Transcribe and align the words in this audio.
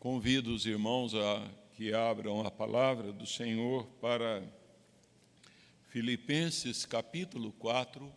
Convido 0.00 0.54
os 0.54 0.64
irmãos 0.64 1.14
a 1.14 1.46
que 1.76 1.92
abram 1.92 2.40
a 2.40 2.50
palavra 2.50 3.12
do 3.12 3.26
Senhor 3.26 3.84
para 4.00 4.42
Filipenses 5.90 6.86
capítulo 6.86 7.52
4. 7.52 8.10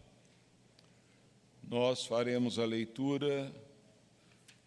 Nós 1.61 2.05
faremos 2.05 2.57
a 2.57 2.65
leitura 2.65 3.53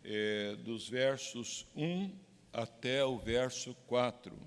é, 0.05 0.57
dos 0.57 0.91
versos 0.91 1.65
1 1.75 2.15
até 2.53 3.03
o 3.03 3.19
verso 3.19 3.75
4. 3.87 4.39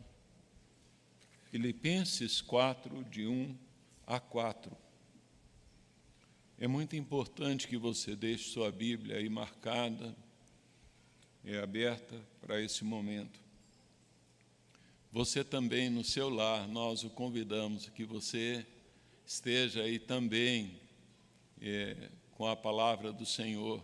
Filipenses 1.45 2.39
4, 2.39 3.03
de 3.05 3.25
1 3.25 3.57
a 4.05 4.19
4. 4.19 4.71
É 6.59 6.67
muito 6.67 6.95
importante 6.95 7.67
que 7.67 7.77
você 7.77 8.15
deixe 8.15 8.51
sua 8.51 8.71
Bíblia 8.71 9.17
aí 9.17 9.27
marcada 9.27 10.15
é 11.43 11.59
aberta 11.59 12.19
para 12.41 12.61
esse 12.61 12.83
momento. 12.83 13.39
Você 15.11 15.43
também 15.43 15.89
no 15.89 16.03
seu 16.03 16.29
lar, 16.29 16.67
nós 16.67 17.03
o 17.03 17.09
convidamos 17.09 17.89
que 17.89 18.05
você 18.05 18.65
esteja 19.25 19.81
aí 19.81 19.97
também 19.97 20.79
é, 21.61 22.09
com 22.31 22.47
a 22.47 22.55
palavra 22.55 23.11
do 23.11 23.25
Senhor 23.25 23.83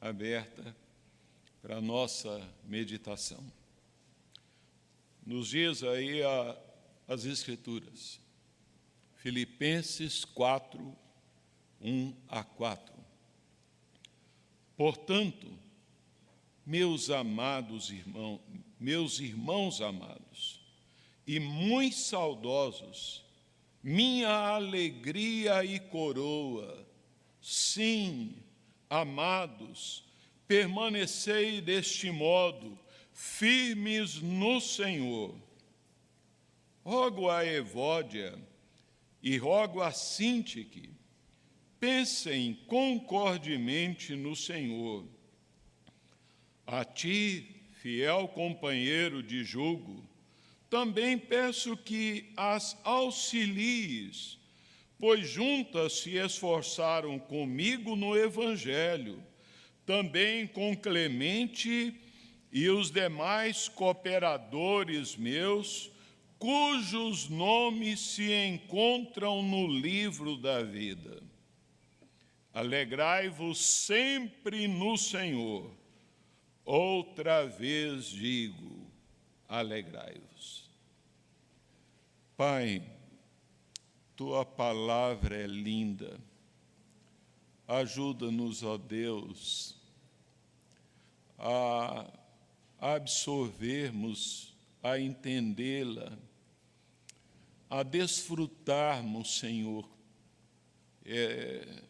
aberta 0.00 0.76
para 1.62 1.76
a 1.76 1.80
nossa 1.80 2.46
meditação. 2.64 3.44
Nos 5.24 5.48
diz 5.48 5.82
aí 5.82 6.22
a, 6.22 6.58
as 7.06 7.24
Escrituras, 7.24 8.20
Filipenses 9.16 10.24
4, 10.24 10.96
1 11.80 12.14
a 12.28 12.42
4. 12.42 12.94
Portanto, 14.76 15.67
meus 16.68 17.08
amados 17.08 17.88
irmãos, 17.88 18.42
meus 18.78 19.20
irmãos 19.20 19.80
amados 19.80 20.60
e 21.26 21.40
muito 21.40 21.96
saudosos, 21.96 23.24
minha 23.82 24.28
alegria 24.28 25.64
e 25.64 25.80
coroa, 25.80 26.86
sim, 27.40 28.36
amados, 28.90 30.04
permanecei 30.46 31.62
deste 31.62 32.10
modo, 32.10 32.78
firmes 33.14 34.20
no 34.20 34.60
Senhor. 34.60 35.34
Rogo 36.84 37.30
a 37.30 37.46
Evódia 37.46 38.38
e 39.22 39.38
rogo 39.38 39.80
a 39.80 39.90
Sintique, 39.90 40.90
pensem 41.80 42.52
concordemente 42.66 44.14
no 44.14 44.36
Senhor 44.36 45.16
a 46.70 46.84
ti, 46.84 47.46
fiel 47.80 48.28
companheiro 48.28 49.22
de 49.22 49.42
julgo, 49.42 50.06
também 50.68 51.16
peço 51.16 51.74
que 51.78 52.30
as 52.36 52.76
auxilies, 52.84 54.38
pois 54.98 55.26
juntas 55.26 56.00
se 56.00 56.16
esforçaram 56.18 57.18
comigo 57.18 57.96
no 57.96 58.14
Evangelho, 58.14 59.22
também 59.86 60.46
com 60.46 60.76
Clemente 60.76 61.98
e 62.52 62.68
os 62.68 62.90
demais 62.90 63.66
cooperadores 63.66 65.16
meus, 65.16 65.90
cujos 66.38 67.30
nomes 67.30 67.98
se 67.98 68.30
encontram 68.30 69.42
no 69.42 69.66
livro 69.66 70.36
da 70.36 70.62
vida. 70.62 71.22
Alegrai-vos 72.52 73.58
sempre 73.58 74.68
no 74.68 74.98
Senhor. 74.98 75.77
Outra 76.70 77.46
vez 77.46 78.04
digo: 78.04 78.86
alegrai-vos. 79.48 80.68
Pai, 82.36 82.82
tua 84.14 84.44
palavra 84.44 85.34
é 85.34 85.46
linda. 85.46 86.20
Ajuda-nos, 87.66 88.62
ó 88.62 88.76
Deus, 88.76 89.78
a 91.38 92.06
absorvermos, 92.78 94.54
a 94.82 95.00
entendê-la, 95.00 96.18
a 97.70 97.82
desfrutarmos, 97.82 99.38
Senhor, 99.38 99.88
é, 101.02 101.87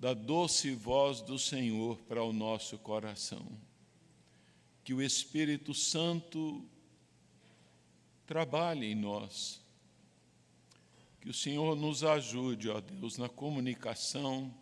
da 0.00 0.14
doce 0.14 0.72
voz 0.72 1.20
do 1.20 1.38
Senhor 1.38 1.98
para 2.08 2.24
o 2.24 2.32
nosso 2.32 2.78
coração. 2.78 3.46
Que 4.82 4.94
o 4.94 5.02
Espírito 5.02 5.74
Santo 5.74 6.66
trabalhe 8.26 8.86
em 8.86 8.94
nós. 8.94 9.60
Que 11.20 11.28
o 11.28 11.34
Senhor 11.34 11.76
nos 11.76 12.02
ajude, 12.02 12.70
ó 12.70 12.80
Deus, 12.80 13.18
na 13.18 13.28
comunicação 13.28 14.52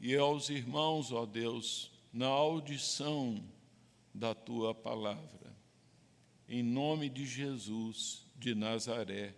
e 0.00 0.16
aos 0.16 0.48
irmãos, 0.48 1.12
ó 1.12 1.26
Deus, 1.26 1.92
na 2.10 2.26
audição 2.26 3.44
da 4.14 4.34
tua 4.34 4.74
palavra. 4.74 5.54
Em 6.48 6.62
nome 6.62 7.10
de 7.10 7.26
Jesus 7.26 8.24
de 8.36 8.54
Nazaré, 8.54 9.34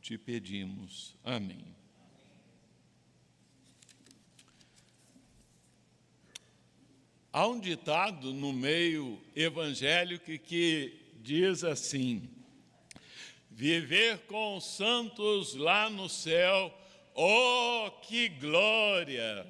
te 0.00 0.16
pedimos. 0.16 1.14
Amém. 1.22 1.75
Há 7.36 7.46
um 7.48 7.60
ditado 7.60 8.32
no 8.32 8.50
meio 8.50 9.22
evangélico 9.34 10.38
que 10.38 11.12
diz 11.16 11.64
assim: 11.64 12.30
Viver 13.50 14.20
com 14.20 14.56
os 14.56 14.64
santos 14.64 15.52
lá 15.52 15.90
no 15.90 16.08
céu, 16.08 16.74
oh 17.14 17.90
que 18.00 18.30
glória! 18.30 19.46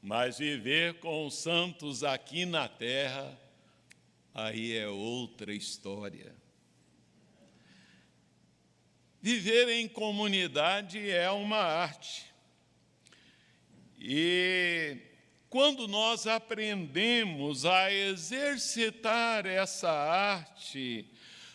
Mas 0.00 0.38
viver 0.38 1.00
com 1.00 1.26
os 1.26 1.34
santos 1.34 2.04
aqui 2.04 2.46
na 2.46 2.68
terra, 2.68 3.36
aí 4.32 4.76
é 4.76 4.86
outra 4.86 5.52
história. 5.52 6.32
Viver 9.20 9.70
em 9.70 9.88
comunidade 9.88 11.10
é 11.10 11.28
uma 11.32 11.58
arte. 11.58 12.32
E 13.98 15.15
quando 15.48 15.86
nós 15.86 16.26
aprendemos 16.26 17.64
a 17.64 17.92
exercitar 17.92 19.46
essa 19.46 19.90
arte, 19.90 21.08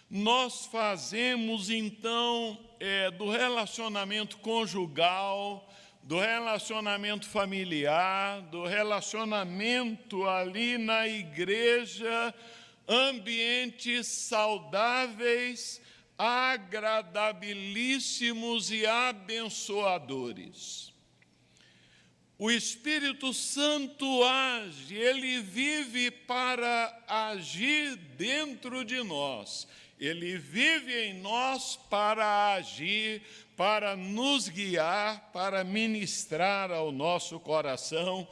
nós 0.10 0.66
fazemos 0.66 1.70
então 1.70 2.58
é, 2.80 3.12
do 3.12 3.30
relacionamento 3.30 4.38
conjugal, 4.40 5.70
do 6.04 6.20
relacionamento 6.20 7.28
familiar, 7.28 8.42
do 8.44 8.66
relacionamento 8.66 10.26
ali 10.28 10.78
na 10.78 11.06
igreja, 11.08 12.34
ambientes 12.88 14.08
saudáveis, 14.08 15.82
agradabilíssimos 16.18 18.72
e 18.72 18.86
abençoadores. 18.86 20.91
O 22.44 22.50
Espírito 22.50 23.36
Santo 23.36 24.24
age, 24.24 24.96
ele 24.96 25.42
vive 25.42 26.10
para 26.10 27.04
agir 27.08 27.96
dentro 28.18 28.84
de 28.84 29.04
nós. 29.04 29.68
Ele 30.00 30.40
vive 30.40 30.92
em 31.04 31.20
nós 31.20 31.76
para 31.88 32.56
agir, 32.56 33.22
para 33.56 33.96
nos 33.96 34.50
guiar, 34.50 35.30
para 35.32 35.64
ministrar 35.64 36.72
ao 36.72 36.92
nosso 36.92 37.40
coração, 37.40 38.28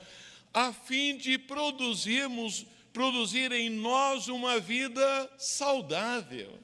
a 0.52 0.74
fim 0.74 1.16
de 1.16 1.38
produzirmos, 1.38 2.66
produzir 2.91 3.52
em 3.52 3.70
nós 3.70 4.28
uma 4.28 4.59
vida 4.59 5.32
saudável, 5.38 6.58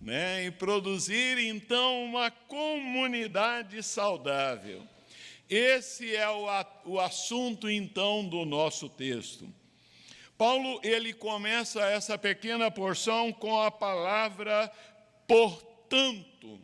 né? 0.00 0.46
E 0.46 0.52
produzir 0.52 1.36
então 1.36 2.04
uma 2.04 2.30
comunidade 2.30 3.82
saudável. 3.82 4.86
Esse 5.48 6.14
é 6.14 6.28
o, 6.28 6.46
o 6.84 7.00
assunto 7.00 7.70
então 7.70 8.28
do 8.28 8.44
nosso 8.44 8.88
texto. 8.88 9.48
Paulo 10.36 10.80
ele 10.82 11.12
começa 11.12 11.80
essa 11.86 12.18
pequena 12.18 12.70
porção 12.70 13.32
com 13.32 13.60
a 13.60 13.70
palavra 13.70 14.70
portanto. 15.26 16.60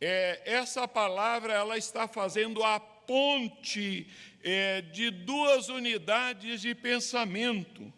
É, 0.00 0.42
essa 0.44 0.88
palavra 0.88 1.52
ela 1.52 1.78
está 1.78 2.08
fazendo 2.08 2.64
a 2.64 2.80
ponte 2.80 4.06
é, 4.42 4.80
de 4.80 5.10
duas 5.10 5.68
unidades 5.68 6.60
de 6.60 6.74
pensamento. 6.74 7.92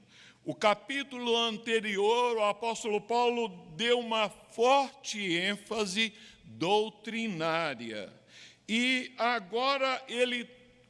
O 0.44 0.54
capítulo 0.54 1.34
anterior, 1.34 2.36
o 2.36 2.44
apóstolo 2.44 3.00
Paulo 3.00 3.48
deu 3.74 3.98
uma 3.98 4.28
forte 4.28 5.18
ênfase 5.34 6.12
doutrinária. 6.44 8.12
E 8.68 9.12
agora 9.18 10.02
ele 10.08 10.48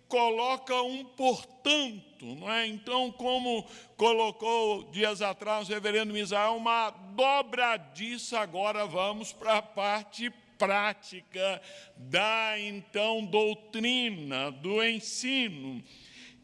coloca 0.09 0.81
um 0.83 1.05
portanto, 1.05 2.25
não 2.37 2.51
é? 2.51 2.67
Então, 2.67 3.11
como 3.11 3.67
colocou 3.97 4.85
dias 4.91 5.21
atrás 5.21 5.69
o 5.69 5.73
reverendo 5.73 6.13
Misael, 6.13 6.57
uma 6.57 6.91
dobradiça, 6.91 8.39
agora 8.39 8.87
vamos 8.87 9.33
para 9.33 9.59
a 9.59 9.63
parte 9.63 10.31
prática 10.59 11.61
da 11.97 12.59
então 12.61 13.25
doutrina, 13.25 14.53
do 14.53 14.83
ensino. 14.85 15.83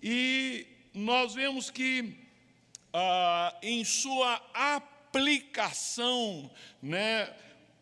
E 0.03 0.67
nós 0.93 1.35
vemos 1.35 1.71
que 1.71 2.17
ah, 2.93 3.57
em 3.63 3.85
sua 3.85 4.43
aplicação, 4.53 6.51
né, 6.83 7.33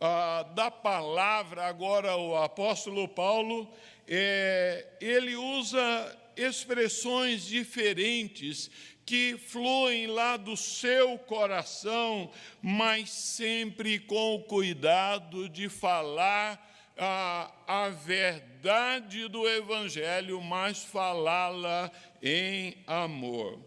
ah, 0.00 0.44
da 0.54 0.70
palavra, 0.70 1.64
agora 1.64 2.16
o 2.16 2.36
apóstolo 2.36 3.08
Paulo, 3.08 3.68
é, 4.06 4.86
ele 5.00 5.36
usa 5.36 6.18
expressões 6.36 7.44
diferentes 7.44 8.70
que 9.04 9.36
fluem 9.38 10.06
lá 10.06 10.36
do 10.36 10.56
seu 10.56 11.18
coração, 11.18 12.30
mas 12.62 13.10
sempre 13.10 13.98
com 13.98 14.34
o 14.34 14.42
cuidado 14.44 15.48
de 15.48 15.68
falar 15.68 16.64
a, 16.96 17.50
a 17.66 17.88
verdade 17.88 19.26
do 19.28 19.48
Evangelho, 19.48 20.42
mas 20.42 20.84
falá-la 20.84 21.90
em 22.22 22.76
amor. 22.86 23.58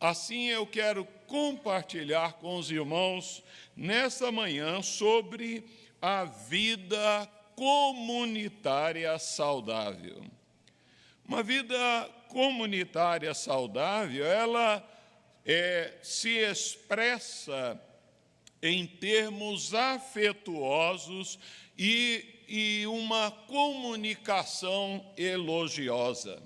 Assim 0.00 0.48
eu 0.48 0.66
quero 0.66 1.06
compartilhar 1.28 2.32
com 2.34 2.56
os 2.56 2.70
irmãos 2.70 3.44
nessa 3.76 4.32
manhã 4.32 4.82
sobre 4.82 5.64
a 6.02 6.24
vida 6.24 7.28
comunitária 7.54 9.16
saudável. 9.18 10.24
Uma 11.24 11.42
vida 11.42 12.10
comunitária 12.28 13.32
saudável, 13.34 14.24
ela 14.24 14.82
é, 15.44 15.94
se 16.02 16.30
expressa 16.30 17.80
em 18.62 18.86
termos 18.86 19.74
afetuosos 19.74 21.38
e, 21.78 22.24
e 22.48 22.86
uma 22.86 23.30
comunicação 23.30 25.04
elogiosa 25.16 26.42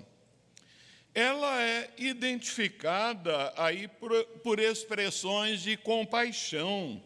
ela 1.13 1.61
é 1.61 1.89
identificada 1.97 3.53
aí 3.55 3.87
por, 3.87 4.25
por 4.43 4.59
expressões 4.59 5.61
de 5.61 5.77
compaixão. 5.77 7.01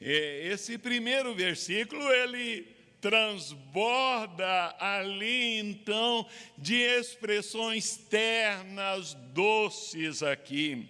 É, 0.00 0.48
esse 0.48 0.78
primeiro 0.78 1.34
versículo, 1.34 2.02
ele 2.10 2.66
transborda 3.00 4.76
ali, 4.78 5.58
então, 5.58 6.26
de 6.56 6.74
expressões 6.76 7.96
ternas, 7.96 9.14
doces 9.32 10.22
aqui. 10.22 10.88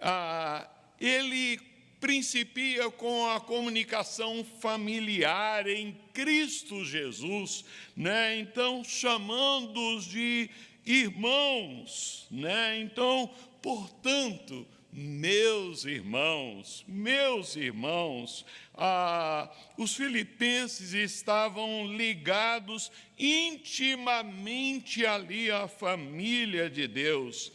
Ah, 0.00 0.68
ele 1.00 1.60
principia 2.00 2.90
com 2.90 3.28
a 3.28 3.40
comunicação 3.40 4.44
familiar 4.60 5.68
em 5.68 5.96
Cristo 6.12 6.84
Jesus, 6.84 7.64
né? 7.96 8.38
Então, 8.38 8.82
chamando-os 8.82 10.04
de 10.04 10.50
irmãos, 10.84 12.26
né? 12.30 12.78
Então, 12.80 13.30
portanto, 13.60 14.66
meus 14.92 15.86
irmãos, 15.86 16.84
meus 16.86 17.56
irmãos, 17.56 18.44
ah, 18.74 19.50
os 19.78 19.96
filipenses 19.96 20.92
estavam 20.92 21.86
ligados 21.86 22.92
intimamente 23.18 25.06
ali 25.06 25.50
à 25.50 25.66
família 25.66 26.68
de 26.68 26.86
Deus. 26.86 27.50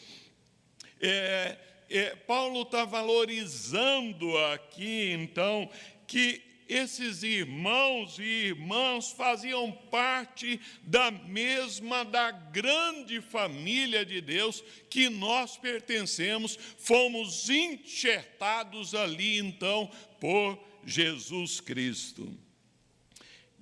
É, 0.99 1.57
é, 1.89 2.15
Paulo 2.15 2.63
está 2.63 2.85
valorizando 2.85 4.35
aqui, 4.53 5.11
então, 5.11 5.69
que 6.07 6.41
esses 6.67 7.23
irmãos 7.23 8.19
e 8.19 8.23
irmãs 8.23 9.11
faziam 9.11 9.71
parte 9.71 10.59
da 10.83 11.09
mesma, 11.11 12.03
da 12.03 12.31
grande 12.31 13.21
família 13.21 14.05
de 14.05 14.19
Deus 14.21 14.63
que 14.89 15.09
nós 15.09 15.57
pertencemos, 15.57 16.57
fomos 16.77 17.49
enxertados 17.49 18.93
ali 18.93 19.37
então 19.37 19.89
por 20.19 20.59
Jesus 20.85 21.59
Cristo. 21.59 22.37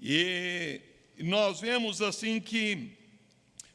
E 0.01 0.81
nós 1.19 1.61
vemos 1.61 2.01
assim 2.01 2.39
que, 2.39 2.91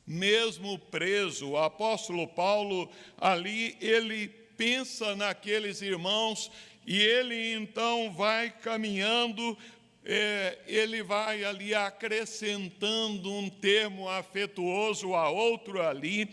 mesmo 0.06 0.78
preso, 0.78 1.50
o 1.50 1.58
apóstolo 1.58 2.26
Paulo 2.28 2.90
ali, 3.16 3.76
ele 3.80 4.28
pensa 4.28 5.16
naqueles 5.16 5.80
irmãos 5.80 6.50
e 6.90 7.00
ele 7.00 7.52
então 7.54 8.12
vai 8.12 8.50
caminhando, 8.50 9.56
é, 10.04 10.58
ele 10.66 11.04
vai 11.04 11.44
ali 11.44 11.72
acrescentando 11.72 13.32
um 13.32 13.48
termo 13.48 14.08
afetuoso 14.08 15.14
a 15.14 15.30
outro 15.30 15.80
ali, 15.80 16.28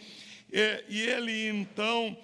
é, 0.52 0.84
e 0.90 1.00
ele 1.00 1.48
então 1.48 2.18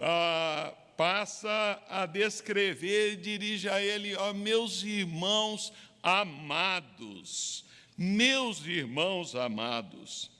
ah, 0.00 0.72
passa 0.96 1.82
a 1.88 2.06
descrever, 2.06 3.16
dirige 3.16 3.68
a 3.68 3.82
ele, 3.82 4.14
ó 4.14 4.32
meus 4.32 4.84
irmãos 4.84 5.72
amados, 6.00 7.64
meus 7.98 8.64
irmãos 8.64 9.34
amados. 9.34 10.30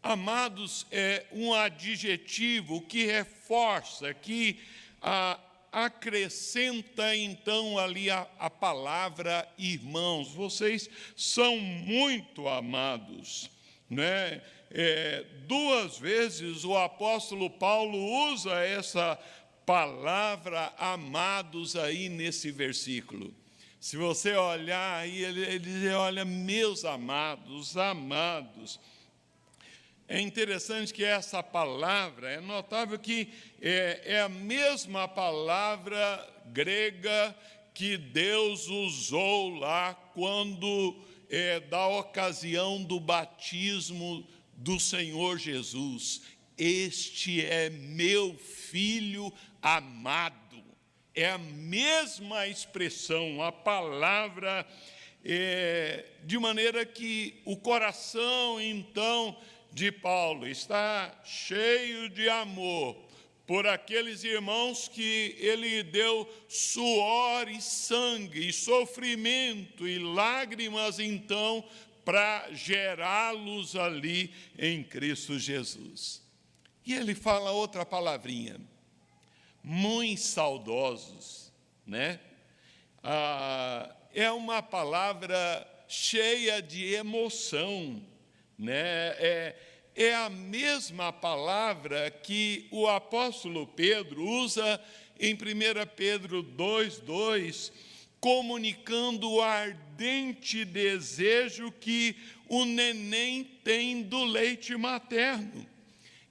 Amados 0.00 0.86
é 0.92 1.26
um 1.32 1.52
adjetivo 1.52 2.82
que 2.82 3.04
reforça, 3.04 4.14
que 4.14 4.60
ah, 5.02 5.40
acrescenta 5.72 7.14
então 7.16 7.78
ali 7.78 8.10
a, 8.10 8.26
a 8.38 8.50
palavra 8.50 9.48
irmãos. 9.58 10.28
Vocês 10.32 10.88
são 11.16 11.58
muito 11.58 12.48
amados, 12.48 13.50
né? 13.88 14.42
É, 14.70 15.24
duas 15.46 15.98
vezes 15.98 16.64
o 16.64 16.76
apóstolo 16.76 17.48
Paulo 17.48 17.98
usa 18.32 18.52
essa 18.62 19.18
palavra 19.64 20.72
amados 20.78 21.74
aí 21.76 22.08
nesse 22.08 22.50
versículo. 22.50 23.34
Se 23.80 23.96
você 23.96 24.34
olhar 24.34 25.00
aí, 25.00 25.24
ele, 25.24 25.42
ele 25.42 25.58
diz: 25.58 25.92
Olha, 25.92 26.24
meus 26.24 26.84
amados, 26.84 27.76
amados. 27.76 28.80
É 30.10 30.18
interessante 30.18 30.94
que 30.94 31.04
essa 31.04 31.42
palavra, 31.42 32.30
é 32.30 32.40
notável 32.40 32.98
que 32.98 33.28
é, 33.60 34.00
é 34.06 34.20
a 34.22 34.28
mesma 34.28 35.06
palavra 35.06 36.26
grega 36.46 37.36
que 37.74 37.98
Deus 37.98 38.68
usou 38.68 39.50
lá 39.50 39.92
quando, 40.14 40.96
é, 41.28 41.60
da 41.60 41.86
ocasião 41.88 42.82
do 42.82 42.98
batismo 42.98 44.26
do 44.54 44.80
Senhor 44.80 45.36
Jesus. 45.36 46.22
Este 46.56 47.44
é 47.44 47.68
meu 47.68 48.34
filho 48.38 49.30
amado. 49.60 50.64
É 51.14 51.32
a 51.32 51.38
mesma 51.38 52.46
expressão, 52.46 53.42
a 53.42 53.52
palavra, 53.52 54.66
é, 55.22 56.06
de 56.24 56.38
maneira 56.38 56.86
que 56.86 57.42
o 57.44 57.58
coração, 57.58 58.58
então, 58.58 59.36
de 59.70 59.92
Paulo 59.92 60.46
está 60.46 61.14
cheio 61.24 62.08
de 62.08 62.28
amor 62.28 62.96
por 63.46 63.66
aqueles 63.66 64.24
irmãos 64.24 64.88
que 64.88 65.34
ele 65.38 65.82
deu 65.82 66.28
suor 66.48 67.48
e 67.48 67.62
sangue, 67.62 68.48
e 68.48 68.52
sofrimento 68.52 69.88
e 69.88 69.98
lágrimas, 69.98 70.98
então, 70.98 71.64
para 72.04 72.52
gerá-los 72.52 73.74
ali 73.74 74.34
em 74.58 74.84
Cristo 74.84 75.38
Jesus. 75.38 76.22
E 76.84 76.92
ele 76.92 77.14
fala 77.14 77.50
outra 77.50 77.86
palavrinha, 77.86 78.60
muito 79.62 80.20
saudosos, 80.20 81.50
né? 81.86 82.20
Ah, 83.02 83.94
é 84.12 84.30
uma 84.30 84.62
palavra 84.62 85.66
cheia 85.88 86.60
de 86.60 86.92
emoção, 86.92 88.02
né? 88.58 88.74
É, 89.18 89.56
é 89.94 90.14
a 90.14 90.28
mesma 90.28 91.12
palavra 91.12 92.10
que 92.10 92.66
o 92.70 92.86
apóstolo 92.86 93.66
Pedro 93.66 94.24
usa 94.24 94.80
em 95.18 95.34
1 95.34 95.38
Pedro 95.96 96.42
2,2, 96.42 97.72
comunicando 98.20 99.30
o 99.30 99.40
ardente 99.40 100.64
desejo 100.64 101.70
que 101.72 102.16
o 102.48 102.64
neném 102.64 103.44
tem 103.62 104.02
do 104.02 104.24
leite 104.24 104.76
materno 104.76 105.66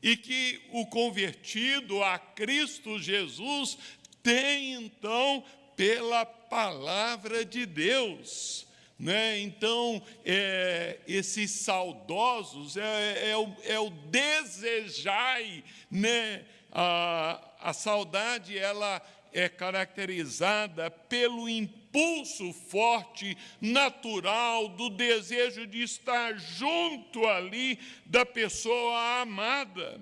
e 0.01 0.15
que 0.15 0.61
o 0.71 0.85
convertido 0.85 2.03
a 2.03 2.17
Cristo 2.17 2.99
Jesus 2.99 3.77
tem 4.21 4.73
então 4.73 5.43
pela 5.75 6.25
palavra 6.25 7.45
de 7.45 7.65
Deus 7.65 8.66
Né? 8.99 9.39
Então, 9.39 10.01
é, 10.25 10.99
esses 11.07 11.51
saudosos 11.51 12.77
é, 12.77 13.29
é, 13.29 13.37
o, 13.37 13.55
é 13.63 13.79
o 13.79 13.91
desejai, 13.91 15.63
né? 15.91 16.43
a, 16.71 17.39
a 17.59 17.73
saudade 17.73 18.57
ela 18.57 19.01
é 19.31 19.47
caracterizada 19.47 20.89
pelo 20.89 21.47
impulso 21.47 22.51
forte, 22.53 23.37
natural, 23.61 24.69
do 24.69 24.89
desejo 24.89 25.67
de 25.67 25.83
estar 25.83 26.37
junto 26.39 27.25
ali 27.27 27.79
da 28.05 28.25
pessoa 28.25 29.21
amada. 29.21 29.99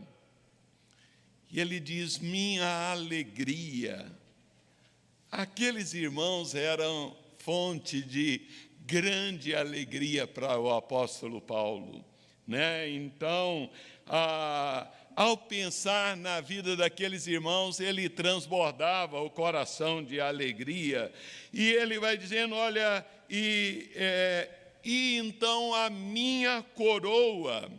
E 1.52 1.60
ele 1.60 1.80
diz: 1.80 2.20
minha 2.20 2.92
alegria. 2.92 4.12
Aqueles 5.32 5.94
irmãos 5.94 6.56
eram 6.56 7.16
fonte 7.40 8.02
de 8.02 8.42
grande 8.86 9.56
alegria 9.56 10.27
para 10.27 10.60
o 10.60 10.74
apóstolo 10.74 11.42
Paulo. 11.42 12.04
Né? 12.48 12.89
Então, 12.89 13.70
a 14.08 14.88
ao 15.15 15.38
pensar 15.38 16.18
na 16.18 16.42
vida 16.42 16.75
daqueles 16.75 17.25
irmãos, 17.25 17.80
ele 17.80 18.10
transbordava 18.10 19.22
o 19.22 19.30
coração 19.30 20.04
de 20.04 20.20
alegria. 20.20 21.12
E 21.54 21.72
ele 21.72 21.98
vai 21.98 22.18
dizendo: 22.18 22.54
Olha, 22.54 23.06
e, 23.30 23.89
é, 23.96 24.50
e 24.84 25.18
então 25.18 25.74
a 25.74 25.89
minha 25.89 26.62
coroa. 26.75 27.72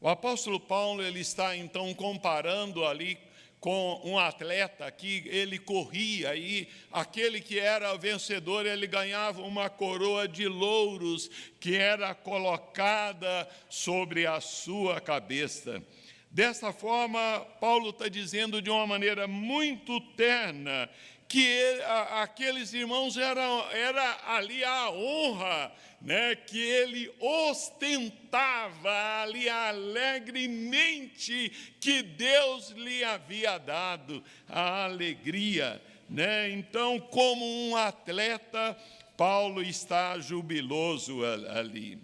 O 0.00 0.08
apóstolo 0.08 0.58
Paulo 0.58 1.02
ele 1.02 1.20
está 1.20 1.56
então 1.56 1.92
comparando 1.92 2.84
ali 2.86 3.18
com 3.64 3.98
um 4.04 4.18
atleta 4.18 4.90
que 4.90 5.26
ele 5.26 5.58
corria 5.58 6.36
e 6.36 6.68
aquele 6.92 7.40
que 7.40 7.58
era 7.58 7.96
vencedor, 7.96 8.66
ele 8.66 8.86
ganhava 8.86 9.40
uma 9.40 9.70
coroa 9.70 10.28
de 10.28 10.46
louros 10.46 11.30
que 11.58 11.74
era 11.74 12.14
colocada 12.14 13.48
sobre 13.70 14.26
a 14.26 14.38
sua 14.38 15.00
cabeça. 15.00 15.82
Dessa 16.30 16.74
forma, 16.74 17.40
Paulo 17.58 17.88
está 17.88 18.06
dizendo 18.06 18.60
de 18.60 18.68
uma 18.68 18.86
maneira 18.86 19.26
muito 19.26 19.98
terna 20.14 20.90
que 21.28 21.44
ele, 21.44 21.82
a, 21.82 22.22
aqueles 22.22 22.72
irmãos 22.72 23.16
eram 23.16 23.64
era 23.70 24.20
ali 24.26 24.64
a 24.64 24.90
honra, 24.90 25.72
né, 26.00 26.36
que 26.36 26.60
ele 26.60 27.12
ostentava 27.18 29.22
ali 29.22 29.48
alegremente 29.48 31.50
que 31.80 32.02
Deus 32.02 32.70
lhe 32.70 33.02
havia 33.02 33.58
dado 33.58 34.22
a 34.48 34.84
alegria, 34.84 35.82
né? 36.08 36.50
Então, 36.50 37.00
como 37.00 37.44
um 37.44 37.74
atleta, 37.74 38.76
Paulo 39.16 39.62
está 39.62 40.18
jubiloso 40.18 41.24
ali. 41.24 41.98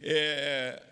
É, 0.00 0.82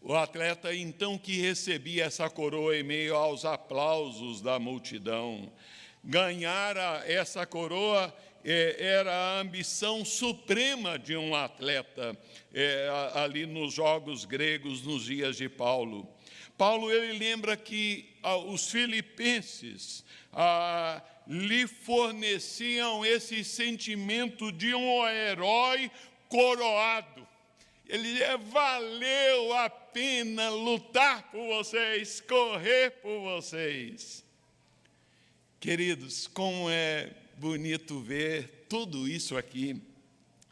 o 0.00 0.14
atleta, 0.14 0.74
então, 0.74 1.16
que 1.16 1.40
recebia 1.40 2.04
essa 2.04 2.28
coroa 2.28 2.76
em 2.76 2.82
meio 2.82 3.14
aos 3.14 3.44
aplausos 3.44 4.40
da 4.40 4.58
multidão. 4.58 5.52
Ganhar 6.06 6.76
essa 7.08 7.46
coroa 7.46 8.14
é, 8.44 8.76
era 8.78 9.10
a 9.10 9.40
ambição 9.40 10.04
suprema 10.04 10.98
de 10.98 11.16
um 11.16 11.34
atleta 11.34 12.14
é, 12.52 12.88
ali 13.14 13.46
nos 13.46 13.72
Jogos 13.72 14.26
Gregos, 14.26 14.82
nos 14.82 15.06
dias 15.06 15.36
de 15.36 15.48
Paulo. 15.48 16.06
Paulo 16.58 16.92
ele 16.92 17.18
lembra 17.18 17.56
que 17.56 18.14
os 18.46 18.70
filipenses 18.70 20.04
lhe 21.26 21.66
forneciam 21.66 23.04
esse 23.04 23.42
sentimento 23.42 24.52
de 24.52 24.74
um 24.74 25.08
herói 25.08 25.90
coroado. 26.28 27.26
Ele 27.88 28.02
dizia: 28.02 28.36
valeu 28.36 29.52
a 29.54 29.68
pena 29.68 30.50
lutar 30.50 31.30
por 31.30 31.44
vocês, 31.46 32.20
correr 32.20 32.90
por 33.02 33.20
vocês. 33.20 34.23
Queridos, 35.64 36.26
como 36.26 36.68
é 36.68 37.10
bonito 37.38 37.98
ver 37.98 38.66
tudo 38.68 39.08
isso 39.08 39.34
aqui, 39.34 39.80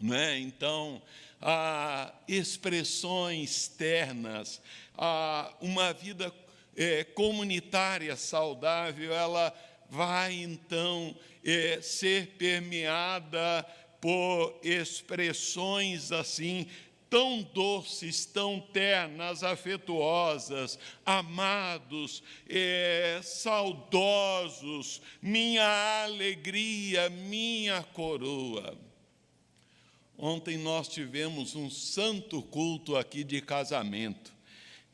não 0.01 0.17
é? 0.17 0.39
Então, 0.39 1.03
ah, 1.39 2.15
expressões 2.27 3.69
ternas, 3.69 4.59
ah, 4.97 5.55
uma 5.61 5.93
vida 5.93 6.33
é, 6.75 7.05
comunitária 7.05 8.17
saudável, 8.17 9.13
ela 9.13 9.55
vai 9.91 10.33
então 10.33 11.15
é, 11.45 11.83
ser 11.83 12.29
permeada 12.39 13.67
por 14.01 14.59
expressões 14.63 16.11
assim 16.11 16.67
tão 17.13 17.43
doces, 17.43 18.25
tão 18.25 18.59
ternas, 18.59 19.43
afetuosas, 19.43 20.79
amados, 21.05 22.23
é, 22.49 23.21
saudosos, 23.23 25.03
minha 25.21 26.05
alegria, 26.05 27.11
minha 27.11 27.83
coroa. 27.83 28.79
Ontem 30.17 30.57
nós 30.57 30.89
tivemos 30.89 31.55
um 31.55 31.69
santo 31.69 32.41
culto 32.41 32.97
aqui 32.97 33.23
de 33.23 33.43
casamento. 33.43 34.33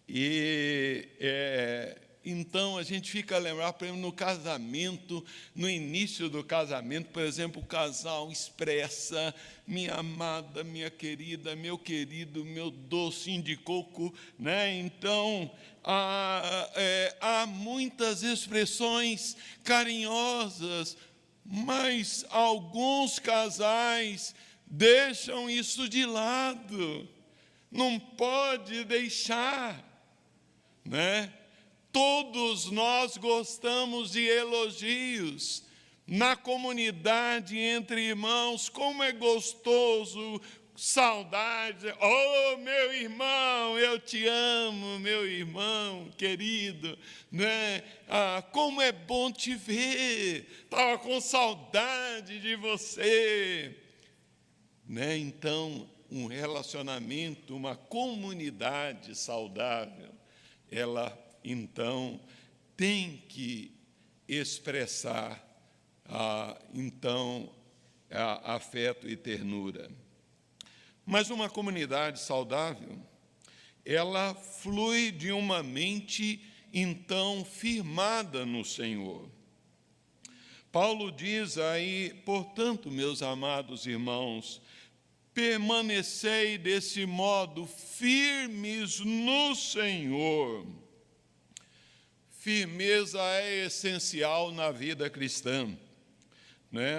E 0.09 1.09
é, 1.21 2.01
então 2.25 2.77
a 2.77 2.83
gente 2.83 3.11
fica 3.11 3.37
a 3.37 3.39
lembrar, 3.39 3.73
por 3.73 3.85
exemplo, 3.85 4.03
no 4.03 4.13
casamento, 4.13 5.25
no 5.55 5.69
início 5.69 6.29
do 6.29 6.43
casamento, 6.43 7.11
por 7.11 7.23
exemplo, 7.23 7.63
o 7.63 7.67
casal 7.67 8.31
expressa: 8.31 9.35
minha 9.67 9.95
amada, 9.95 10.65
minha 10.65 10.91
querida, 10.91 11.55
meu 11.55 11.79
querido, 11.79 12.45
meu 12.45 12.71
doce 12.71 13.39
de 13.39 13.57
coco, 13.57 14.13
né? 14.39 14.79
Então 14.79 15.51
há, 15.85 16.71
é, 16.75 17.17
há 17.21 17.47
muitas 17.47 18.23
expressões 18.23 19.37
carinhosas, 19.63 20.97
mas 21.45 22.27
alguns 22.31 23.19
casais 23.19 24.35
deixam 24.67 25.49
isso 25.49 25.89
de 25.89 26.05
lado. 26.05 27.09
Não 27.71 27.99
pode 27.99 28.85
deixar, 28.85 29.83
né? 30.85 31.33
Todos 31.93 32.71
nós 32.71 33.17
gostamos 33.17 34.13
de 34.13 34.25
elogios. 34.25 35.67
Na 36.07 36.35
comunidade, 36.35 37.59
entre 37.59 38.01
irmãos, 38.01 38.69
como 38.69 39.03
é 39.03 39.13
gostoso, 39.13 40.41
saudade. 40.79 41.93
Oh, 42.01 42.57
meu 42.59 42.95
irmão, 42.95 43.79
eu 43.79 43.99
te 43.99 44.27
amo, 44.27 44.99
meu 45.01 45.27
irmão 45.27 46.09
querido. 46.17 46.97
Né? 47.31 47.83
Ah, 48.09 48.43
como 48.53 48.81
é 48.81 48.93
bom 48.93 49.31
te 49.33 49.55
ver. 49.55 50.47
Estava 50.65 50.97
com 50.99 51.21
saudade 51.21 52.39
de 52.39 52.55
você. 52.57 53.77
Né? 54.87 55.19
Então, 55.19 55.91
um 56.11 56.27
relacionamento, 56.27 57.55
uma 57.55 57.77
comunidade 57.77 59.15
saudável, 59.15 60.15
ela 60.71 61.28
então 61.43 62.21
tem 62.77 63.23
que 63.29 63.73
expressar 64.29 65.45
ah, 66.05 66.57
então 66.75 67.51
a, 68.11 68.55
afeto 68.55 69.09
e 69.09 69.17
ternura. 69.17 69.91
Mas 71.05 71.31
uma 71.31 71.49
comunidade 71.49 72.21
saudável, 72.21 72.99
ela 73.85 74.35
flui 74.35 75.11
de 75.11 75.33
uma 75.33 75.63
mente 75.63 76.41
então 76.73 77.45
firmada 77.45 78.45
no 78.45 78.65
Senhor. 78.65 79.29
Paulo 80.71 81.11
diz 81.11 81.57
aí, 81.57 82.13
portanto, 82.27 82.91
meus 82.91 83.23
amados 83.23 83.87
irmãos, 83.87 84.61
permanecei 85.33 86.59
desse 86.59 87.07
modo 87.07 87.67
firmes 87.67 89.01
no 89.01 89.55
Senhor 89.55 90.67
firmeza 92.49 93.21
é 93.21 93.67
essencial 93.67 94.51
na 94.53 94.71
vida 94.71 95.11
cristã. 95.11 95.69
Né? 96.73 96.97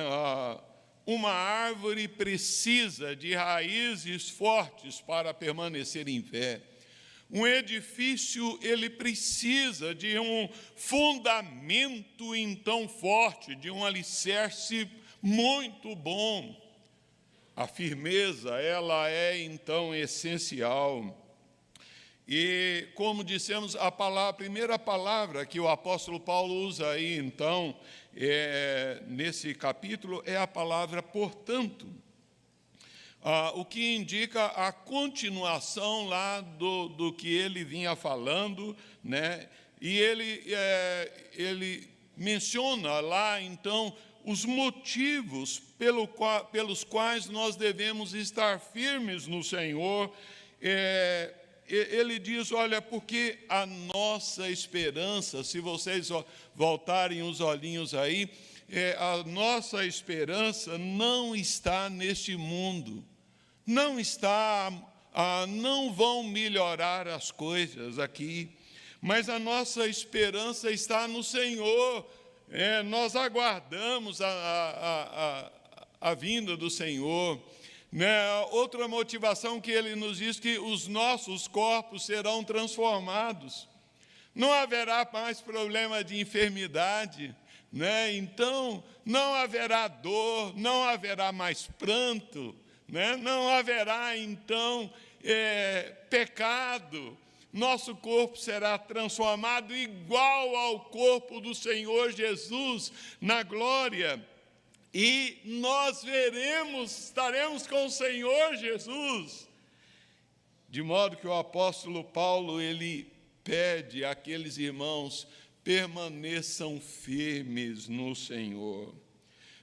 Uma 1.08 1.32
árvore 1.32 2.08
precisa 2.08 3.16
de 3.16 3.34
raízes 3.34 4.30
fortes 4.30 5.02
para 5.02 5.34
permanecer 5.34 6.08
em 6.08 6.22
pé. 6.22 6.62
Um 7.32 7.48
edifício 7.48 8.60
ele 8.62 8.92
precisa 8.92 9.96
de 9.96 10.20
um 10.20 10.48
fundamento 10.76 12.36
então 12.36 12.88
forte, 12.88 13.56
de 13.56 13.72
um 13.72 13.84
alicerce 13.84 14.88
muito 15.20 15.96
bom. 15.96 16.56
A 17.56 17.66
firmeza, 17.66 18.52
ela 18.62 19.10
é 19.10 19.42
então 19.42 19.96
essencial. 19.96 21.19
E, 22.32 22.90
como 22.94 23.24
dissemos, 23.24 23.76
a, 23.76 23.92
palavra, 23.92 24.30
a 24.30 24.34
primeira 24.34 24.78
palavra 24.78 25.48
que 25.48 25.60
o 25.60 25.68
apóstolo 25.68 26.20
Paulo 26.20 26.54
usa 26.64 26.92
aí, 26.92 27.18
então, 27.18 27.76
é, 28.16 29.02
nesse 29.08 29.56
capítulo, 29.56 30.22
é 30.28 30.38
a 30.38 30.46
palavra 30.46 31.02
portanto. 31.02 31.88
ah, 33.24 33.52
o 33.56 33.66
que 33.66 33.96
indica 33.96 34.46
a 34.46 34.72
continuação 34.72 36.08
lá 36.08 36.40
do, 36.40 36.90
do 36.90 37.12
que 37.12 37.36
ele 37.36 37.64
vinha 37.64 37.96
falando, 37.96 38.78
né? 39.04 39.50
E 39.82 39.98
ele, 39.98 40.44
é, 40.54 41.12
ele 41.34 41.90
menciona 42.16 43.00
lá, 43.00 43.42
então, 43.42 43.92
os 44.24 44.46
motivos 44.46 45.60
pelo 45.80 46.08
pelos 46.52 46.84
quais 46.84 47.26
nós 47.26 47.56
devemos 47.56 48.14
estar 48.14 48.60
firmes 48.60 49.26
no 49.26 49.44
Senhor. 49.44 50.14
É, 50.62 51.34
ele 51.70 52.18
diz: 52.20 52.52
olha, 52.52 52.82
porque 52.82 53.40
a 53.48 53.66
nossa 53.66 54.50
esperança, 54.50 55.44
se 55.44 55.60
vocês 55.60 56.10
voltarem 56.56 57.22
os 57.22 57.40
olhinhos 57.40 57.94
aí, 57.94 58.30
é, 58.72 58.96
a 59.00 59.24
nossa 59.24 59.86
esperança 59.86 60.78
não 60.78 61.36
está 61.36 61.90
neste 61.90 62.36
mundo, 62.36 63.04
não 63.66 64.00
está, 64.00 64.72
não 65.48 65.94
vão 65.94 66.24
melhorar 66.24 67.08
as 67.08 67.32
coisas 67.32 67.98
aqui, 67.98 68.50
mas 69.02 69.30
a 69.30 69.40
nossa 69.40 69.88
esperança 69.88 70.72
está 70.72 71.08
no 71.08 71.24
Senhor. 71.24 72.06
É, 72.52 72.82
nós 72.84 73.16
aguardamos 73.16 74.22
a, 74.22 74.28
a, 74.28 75.52
a, 76.02 76.12
a 76.12 76.14
vinda 76.14 76.58
do 76.58 76.70
Senhor. 76.70 77.40
Né? 77.92 78.32
Outra 78.52 78.88
motivação 78.88 79.60
que 79.60 79.72
ele 79.72 79.96
nos 79.96 80.18
diz 80.18 80.40
que 80.40 80.60
os 80.60 80.88
nossos 80.88 81.48
corpos 81.48 82.06
serão 82.06 82.44
transformados. 82.44 83.68
Não 84.36 84.54
haverá 84.54 85.08
mais 85.12 85.42
problema 85.42 86.04
de 86.04 86.20
enfermidade, 86.20 87.36
né? 87.72 88.14
Então, 88.16 88.84
não 89.06 89.34
haverá 89.36 89.88
dor, 89.88 90.58
não 90.58 90.84
haverá 90.84 91.32
mais 91.32 91.68
pranto, 91.78 92.56
né? 92.88 93.16
não 93.18 93.50
haverá, 93.50 94.18
então, 94.18 94.92
é, 95.24 95.96
pecado. 96.10 97.18
Nosso 97.52 97.96
corpo 97.96 98.38
será 98.38 98.78
transformado 98.78 99.76
igual 99.76 100.56
ao 100.56 100.82
corpo 100.82 101.42
do 101.42 101.56
Senhor 101.56 102.12
Jesus 102.12 102.92
na 103.20 103.42
glória. 103.42 104.24
E 104.94 105.40
nós 105.46 106.04
veremos, 106.04 107.06
estaremos 107.06 107.68
com 107.68 107.86
o 107.86 107.92
Senhor 107.92 108.56
Jesus. 108.56 109.48
De 110.68 110.82
modo 110.82 111.18
que 111.18 111.28
o 111.28 111.34
apóstolo 111.34 112.04
Paulo, 112.04 112.60
ele 112.60 113.12
pede 113.44 114.04
àqueles 114.04 114.58
irmãos 114.58 115.28
permaneçam 115.64 116.80
firmes 116.80 117.88
no 117.88 118.16
Senhor. 118.16 118.94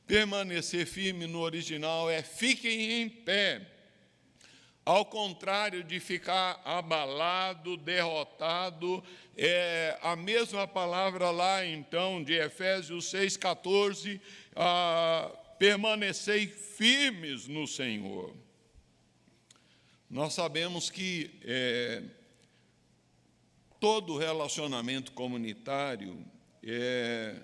Permanecer 0.06 0.86
firme 0.86 1.26
no 1.26 1.40
original 1.40 2.08
é 2.08 2.22
fiquem 2.22 3.02
em 3.02 3.08
pé. 3.08 3.66
Ao 4.86 5.04
contrário 5.04 5.82
de 5.82 5.98
ficar 5.98 6.62
abalado, 6.64 7.76
derrotado, 7.76 9.02
é 9.36 9.98
a 10.00 10.14
mesma 10.14 10.64
palavra 10.64 11.28
lá 11.32 11.66
então 11.66 12.22
de 12.22 12.34
Efésios 12.34 13.12
6,14, 13.12 14.20
ah, 14.54 15.28
permanecei 15.58 16.46
firmes 16.46 17.48
no 17.48 17.66
Senhor. 17.66 18.32
Nós 20.08 20.34
sabemos 20.34 20.88
que 20.88 21.32
é, 21.42 22.04
todo 23.80 24.16
relacionamento 24.16 25.10
comunitário 25.10 26.24
é, 26.62 27.34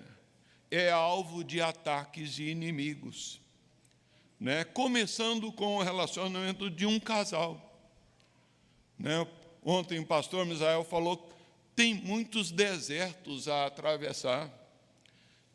é 0.71 0.89
alvo 0.89 1.43
de 1.43 1.59
ataques 1.59 2.35
de 2.35 2.49
inimigos, 2.49 3.42
né? 4.43 4.65
começando 4.65 5.53
com 5.53 5.77
o 5.77 5.81
relacionamento 5.81 6.69
de 6.69 6.85
um 6.85 6.99
casal. 6.99 7.57
Né? 8.99 9.25
Ontem 9.63 9.99
o 9.99 10.05
pastor 10.05 10.45
Misael 10.45 10.83
falou 10.83 11.31
tem 11.73 11.93
muitos 11.93 12.51
desertos 12.51 13.47
a 13.47 13.67
atravessar, 13.67 14.51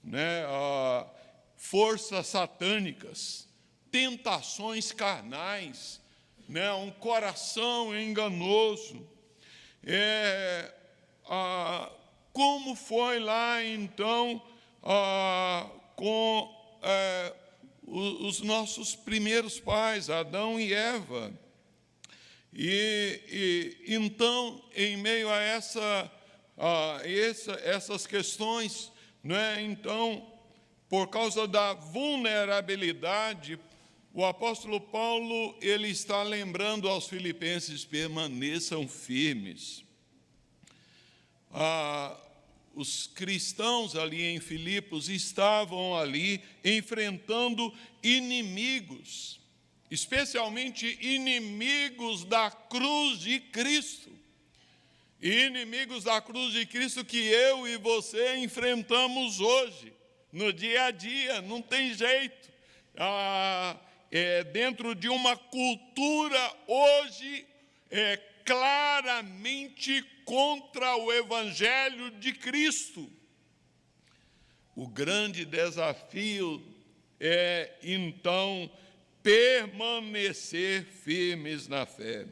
né? 0.02 0.42
Ah, 0.46 1.06
forças 1.58 2.28
satânicas, 2.28 3.46
tentações 3.90 4.90
carnais, 4.90 6.00
né? 6.48 6.72
um 6.72 6.90
coração 6.90 7.94
enganoso 7.94 9.06
é, 9.84 10.74
ah, 11.28 11.90
como 12.32 12.74
foi 12.74 13.20
lá 13.20 13.62
então 13.62 14.42
ah, 14.82 15.66
com 15.94 16.78
é, 16.82 17.34
os 17.90 18.40
nossos 18.40 18.94
primeiros 18.94 19.58
pais, 19.58 20.10
Adão 20.10 20.58
e 20.60 20.72
Eva. 20.72 21.32
E, 22.52 23.76
e 23.86 23.94
então, 23.94 24.62
em 24.74 24.96
meio 24.96 25.28
a 25.30 25.40
essa, 25.40 26.12
a 26.56 27.00
essa, 27.04 27.52
essas 27.64 28.06
questões, 28.06 28.90
né, 29.22 29.62
então, 29.62 30.26
por 30.88 31.08
causa 31.08 31.46
da 31.46 31.74
vulnerabilidade, 31.74 33.58
o 34.12 34.24
apóstolo 34.24 34.80
Paulo 34.80 35.54
ele 35.60 35.88
está 35.88 36.22
lembrando 36.22 36.88
aos 36.88 37.06
filipenses 37.06 37.84
permaneçam 37.84 38.88
firmes. 38.88 39.84
Ah, 41.52 42.16
os 42.78 43.08
cristãos 43.08 43.96
ali 43.96 44.22
em 44.22 44.38
Filipos 44.38 45.08
estavam 45.08 45.96
ali 45.96 46.40
enfrentando 46.64 47.74
inimigos, 48.00 49.40
especialmente 49.90 50.96
inimigos 51.00 52.24
da 52.24 52.52
cruz 52.52 53.18
de 53.18 53.40
Cristo. 53.40 54.16
Inimigos 55.20 56.04
da 56.04 56.20
cruz 56.20 56.52
de 56.52 56.64
Cristo 56.66 57.04
que 57.04 57.16
eu 57.16 57.66
e 57.66 57.76
você 57.78 58.36
enfrentamos 58.36 59.40
hoje, 59.40 59.92
no 60.32 60.52
dia 60.52 60.84
a 60.84 60.90
dia, 60.92 61.42
não 61.42 61.60
tem 61.60 61.92
jeito. 61.92 62.48
Ah, 62.96 63.76
é, 64.12 64.44
dentro 64.44 64.94
de 64.94 65.08
uma 65.08 65.36
cultura 65.36 66.56
hoje 66.68 67.44
é, 67.90 68.16
claramente 68.44 70.00
contra 70.28 70.94
o 70.96 71.10
Evangelho 71.10 72.10
de 72.10 72.34
Cristo. 72.34 73.10
O 74.76 74.86
grande 74.86 75.46
desafio 75.46 76.62
é, 77.18 77.72
então, 77.82 78.70
permanecer 79.22 80.84
firmes 80.84 81.66
na 81.66 81.86
fé. 81.86 82.26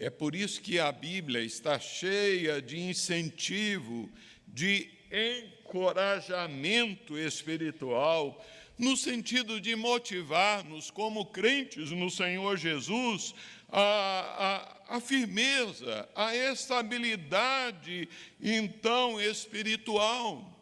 É 0.00 0.10
por 0.10 0.34
isso 0.34 0.60
que 0.60 0.80
a 0.80 0.90
Bíblia 0.90 1.42
está 1.42 1.78
cheia 1.78 2.60
de 2.60 2.80
incentivo, 2.80 4.10
de 4.44 4.90
encorajamento 5.12 7.16
espiritual 7.16 8.44
no 8.76 8.96
sentido 8.96 9.60
de 9.60 9.76
motivar-nos 9.76 10.90
como 10.90 11.26
crentes 11.26 11.92
no 11.92 12.10
Senhor 12.10 12.56
Jesus 12.56 13.32
a, 13.70 14.77
a, 14.88 15.00
firmeza, 15.00 16.08
a 16.14 16.34
estabilidade, 16.34 18.08
então, 18.40 19.20
espiritual. 19.20 20.54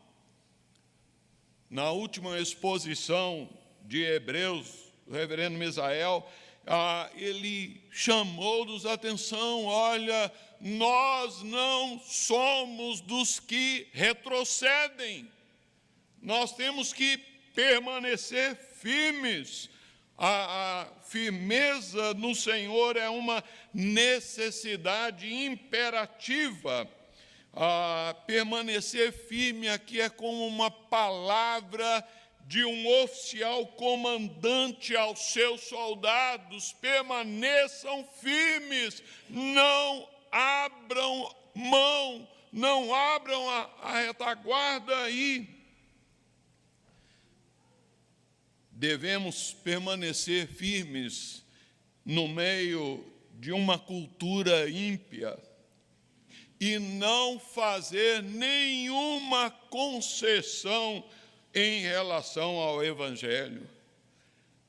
Na 1.70 1.90
última 1.92 2.38
exposição 2.38 3.48
de 3.84 4.02
Hebreus, 4.02 4.92
o 5.06 5.12
reverendo 5.12 5.56
Misael, 5.56 6.28
ah, 6.66 7.08
ele 7.14 7.80
chamou-nos 7.92 8.84
a 8.84 8.94
atenção: 8.94 9.64
olha, 9.64 10.32
nós 10.60 11.42
não 11.42 12.00
somos 12.00 13.00
dos 13.00 13.38
que 13.38 13.86
retrocedem, 13.92 15.30
nós 16.20 16.52
temos 16.54 16.92
que 16.92 17.16
permanecer 17.54 18.56
firmes. 18.56 19.70
A, 20.18 20.82
a, 20.82 20.86
firmeza 21.02 22.14
no 22.14 22.34
Senhor 22.34 22.96
é 22.96 23.08
uma 23.08 23.44
necessidade 23.72 25.32
imperativa. 25.32 26.88
A 27.52 28.14
permanecer 28.26 29.12
firme 29.12 29.68
aqui 29.68 30.00
é 30.00 30.08
como 30.08 30.46
uma 30.46 30.70
palavra 30.70 32.06
de 32.46 32.64
um 32.64 33.02
oficial 33.02 33.66
comandante 33.66 34.96
aos 34.96 35.32
seus 35.32 35.62
soldados: 35.62 36.72
permaneçam 36.80 38.06
firmes, 38.20 39.02
não 39.28 40.08
abram 40.30 41.34
mão, 41.54 42.28
não 42.52 42.94
abram 42.94 43.50
a, 43.50 43.70
a 43.82 44.00
retaguarda 44.00 44.96
aí. 45.02 45.55
Devemos 48.76 49.54
permanecer 49.64 50.46
firmes 50.46 51.42
no 52.04 52.28
meio 52.28 53.02
de 53.32 53.50
uma 53.50 53.78
cultura 53.78 54.68
ímpia 54.68 55.36
e 56.60 56.78
não 56.78 57.38
fazer 57.38 58.22
nenhuma 58.22 59.50
concessão 59.50 61.02
em 61.54 61.80
relação 61.80 62.56
ao 62.56 62.84
Evangelho. 62.84 63.66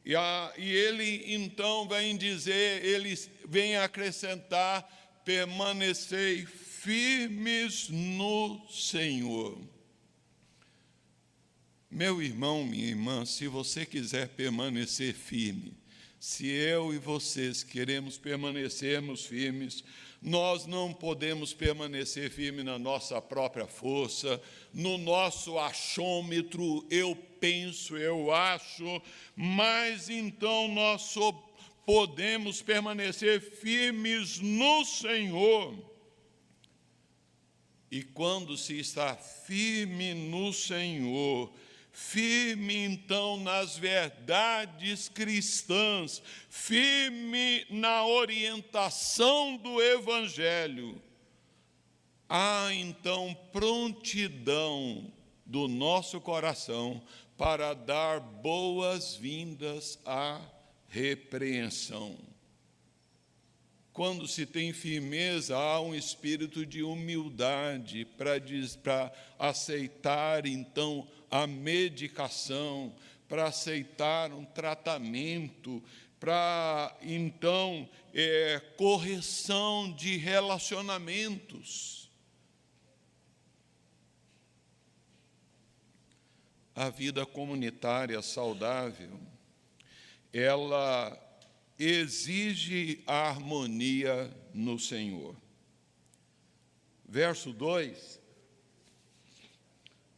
E, 0.06 0.16
a, 0.16 0.54
e 0.58 0.72
ele 0.72 1.34
então 1.34 1.86
vem 1.86 2.16
dizer, 2.16 2.84
ele 2.86 3.14
vem 3.46 3.76
acrescentar: 3.76 4.88
permanecei 5.26 6.46
firmes 6.46 7.90
no 7.90 8.66
Senhor. 8.70 9.58
Meu 11.90 12.22
irmão, 12.22 12.66
minha 12.66 12.90
irmã, 12.90 13.26
se 13.26 13.48
você 13.48 13.86
quiser 13.86 14.28
permanecer 14.30 15.14
firme, 15.14 15.74
se 16.20 16.46
eu 16.46 16.94
e 16.94 16.98
vocês 16.98 17.64
queremos 17.64 18.18
permanecermos 18.18 19.26
firmes, 19.26 19.86
nós 20.22 20.66
não 20.66 20.94
podemos 20.94 21.54
permanecer 21.54 22.30
firmes 22.30 22.66
na 22.66 22.78
nossa 22.78 23.22
própria 23.22 23.66
força, 23.66 24.42
no 24.74 24.98
nosso 24.98 25.58
achômetro, 25.58 26.86
eu 26.90 27.16
penso, 27.40 27.96
eu 27.96 28.34
acho, 28.34 29.02
mas 29.34 30.10
então 30.10 30.68
nós 30.68 31.16
podemos 31.86 32.62
permanecer 32.62 33.40
firmes 33.40 34.40
no 34.40 34.84
Senhor. 34.84 35.74
E 37.90 38.04
quando 38.04 38.58
se 38.58 38.78
está 38.78 39.16
firme 39.16 40.14
no 40.14 40.52
Senhor, 40.52 41.50
firme 41.98 42.76
então 42.76 43.38
nas 43.38 43.76
verdades 43.76 45.10
cristãs, 45.10 46.22
firme 46.48 47.66
na 47.72 48.06
orientação 48.06 49.58
do 49.58 49.82
Evangelho, 49.82 51.02
há 52.30 52.70
então 52.72 53.36
prontidão 53.52 55.12
do 55.44 55.68
nosso 55.68 56.22
coração 56.22 57.02
para 57.36 57.74
dar 57.74 58.20
boas-vindas 58.20 59.98
à 60.06 60.40
repreensão. 60.90 62.16
Quando 63.92 64.28
se 64.28 64.46
tem 64.46 64.72
firmeza, 64.72 65.58
há 65.58 65.82
um 65.82 65.96
espírito 65.96 66.64
de 66.64 66.84
humildade 66.84 68.06
para 68.06 69.12
aceitar 69.40 70.46
então 70.46 71.08
a 71.30 71.46
medicação, 71.46 72.96
para 73.28 73.48
aceitar 73.48 74.32
um 74.32 74.46
tratamento, 74.46 75.84
para 76.20 76.96
então 77.02 77.88
é, 78.14 78.60
correção 78.78 79.92
de 79.94 80.18
relacionamentos. 80.18 82.10
A 86.74 86.90
vida 86.90 87.26
comunitária 87.26 88.22
saudável, 88.22 89.20
ela 90.32 91.18
exige 91.78 93.04
a 93.06 93.30
harmonia 93.30 94.32
no 94.54 94.80
Senhor. 94.80 95.36
Verso 97.08 97.52
2 97.52 98.17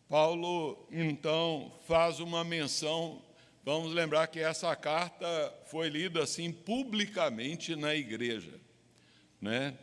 Paulo, 0.10 0.88
então, 0.92 1.72
faz 1.88 2.20
uma 2.20 2.44
menção. 2.44 3.22
Vamos 3.64 3.94
lembrar 3.94 4.26
que 4.26 4.40
essa 4.40 4.76
carta 4.76 5.28
foi 5.68 5.88
lida 5.88 6.24
assim 6.24 6.52
publicamente 6.52 7.76
na 7.76 7.94
igreja, 7.94 8.60
né? 9.40 9.78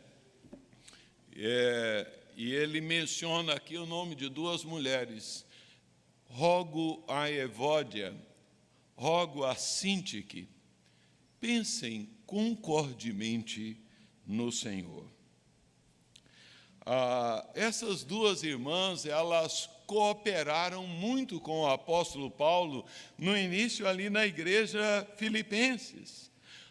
É, 1.33 2.11
e 2.35 2.53
ele 2.53 2.81
menciona 2.81 3.53
aqui 3.53 3.77
o 3.77 3.85
nome 3.85 4.15
de 4.15 4.27
duas 4.27 4.65
mulheres. 4.65 5.45
Rogo 6.25 7.05
a 7.07 7.31
Evódia, 7.31 8.13
rogo 8.97 9.45
a 9.45 9.55
Sintique, 9.55 10.49
pensem 11.39 12.09
concordemente 12.25 13.81
no 14.25 14.51
Senhor. 14.51 15.09
Ah, 16.85 17.49
essas 17.55 18.03
duas 18.03 18.43
irmãs, 18.43 19.05
elas 19.05 19.69
cooperaram 19.87 20.85
muito 20.85 21.39
com 21.39 21.61
o 21.61 21.71
apóstolo 21.71 22.29
Paulo 22.29 22.85
no 23.17 23.35
início 23.35 23.87
ali 23.87 24.09
na 24.09 24.27
igreja 24.27 25.07
filipenses. 25.15 26.29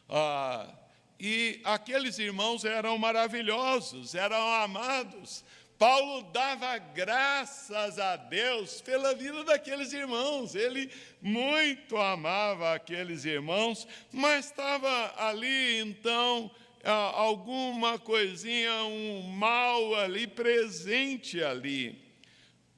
Ah, 0.09 0.73
e 1.19 1.61
aqueles 1.65 2.19
irmãos 2.19 2.65
eram 2.65 2.99
maravilhosos, 2.99 4.15
eram 4.15 4.37
amados. 4.37 5.43
Paulo 5.79 6.23
dava 6.31 6.79
graças 6.79 7.99
a 7.99 8.17
Deus 8.17 8.81
pela 8.83 9.15
vida 9.15 9.45
daqueles 9.45 9.93
irmãos. 9.93 10.55
Ele 10.55 10.91
muito 11.21 11.97
amava 11.97 12.75
aqueles 12.75 13.25
irmãos, 13.25 13.89
mas 14.13 14.47
estava 14.47 15.15
ali 15.17 15.81
então 15.81 16.51
alguma 16.85 17.99
coisinha, 17.99 18.85
um 18.85 19.23
mal 19.23 19.95
ali 19.97 20.27
presente 20.27 21.43
ali. 21.43 22.06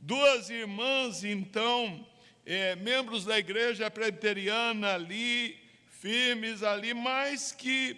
Duas 0.01 0.49
irmãs, 0.49 1.25
então, 1.25 2.07
é, 2.47 2.77
membros 2.77 3.25
da 3.25 3.39
igreja 3.39 3.91
presbiteriana 3.91 4.95
ali, 4.95 5.59
firmes 5.89 6.63
ali, 6.63 6.95
mas 6.95 7.51
que 7.51 7.97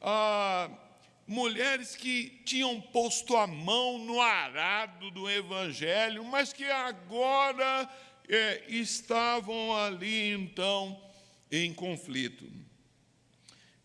ah, 0.00 0.70
mulheres 1.26 1.96
que 1.96 2.40
tinham 2.44 2.80
posto 2.80 3.36
a 3.36 3.46
mão 3.46 3.98
no 3.98 4.20
arado 4.20 5.10
do 5.10 5.28
evangelho, 5.28 6.22
mas 6.22 6.52
que 6.52 6.64
agora 6.64 7.88
é, 8.28 8.64
estavam 8.68 9.74
ali, 9.74 10.32
então, 10.32 11.00
em 11.50 11.72
conflito. 11.72 12.46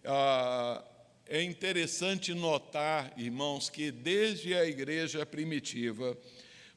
Ah, 0.03 0.83
é 1.25 1.41
interessante 1.41 2.33
notar, 2.33 3.13
irmãos, 3.17 3.69
que 3.69 3.89
desde 3.89 4.53
a 4.53 4.65
igreja 4.65 5.25
primitiva, 5.25 6.17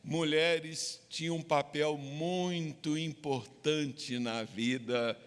mulheres 0.07 1.05
tinham 1.11 1.37
um 1.37 1.43
papel 1.43 1.99
muito 1.99 2.97
importante 2.97 4.21
na 4.21 4.45
vida 4.45 5.19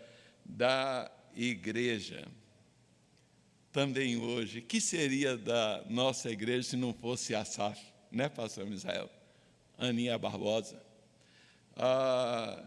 da 0.46 1.12
igreja. 1.36 2.26
Também 3.74 4.16
hoje, 4.16 4.62
que 4.62 4.80
seria 4.80 5.38
da 5.38 5.84
nossa 5.90 6.32
igreja 6.32 6.70
se 6.70 6.78
não 6.78 6.94
fosse 6.94 7.36
a 7.36 7.44
SAF, 7.44 7.80
né, 8.10 8.30
pastor 8.30 8.66
Misael? 8.66 9.10
Aninha 9.78 10.18
Barbosa. 10.18 10.82
Ah, 11.76 12.64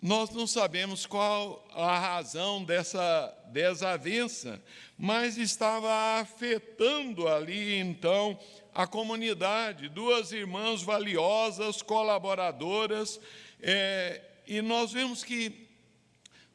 nós 0.00 0.30
não 0.30 0.46
sabemos 0.46 1.04
qual 1.04 1.68
a 1.74 1.98
razão 1.98 2.64
dessa 2.64 3.34
desavença, 3.52 4.62
mas 4.96 5.36
estava 5.36 6.20
afetando 6.20 7.28
ali 7.28 7.76
então 7.76 8.38
a 8.74 8.86
comunidade, 8.86 9.88
duas 9.88 10.32
irmãs 10.32 10.82
valiosas, 10.82 11.82
colaboradoras, 11.82 13.20
é, 13.60 14.22
e 14.46 14.62
nós 14.62 14.92
vemos 14.92 15.22
que 15.24 15.68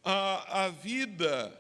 a, 0.04 0.66
a 0.66 0.70
vida 0.70 1.60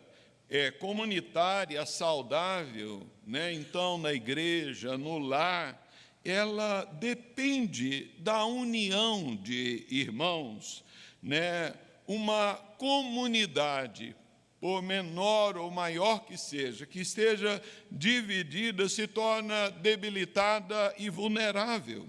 é, 0.49 0.71
comunitária 0.71 1.85
saudável, 1.85 3.05
né, 3.25 3.53
então 3.53 3.97
na 3.97 4.13
igreja, 4.13 4.97
no 4.97 5.17
lar, 5.17 5.83
ela 6.23 6.85
depende 6.85 8.11
da 8.19 8.45
união 8.45 9.35
de 9.35 9.85
irmãos, 9.89 10.83
né, 11.21 11.73
uma 12.07 12.55
comunidade 12.77 14.15
por 14.59 14.81
menor 14.81 15.57
ou 15.57 15.69
maior 15.69 16.25
que 16.25 16.37
seja, 16.37 16.85
que 16.85 17.01
esteja 17.01 17.61
dividida, 17.91 18.87
se 18.89 19.07
torna 19.07 19.69
debilitada 19.69 20.93
e 20.97 21.09
vulnerável. 21.09 22.07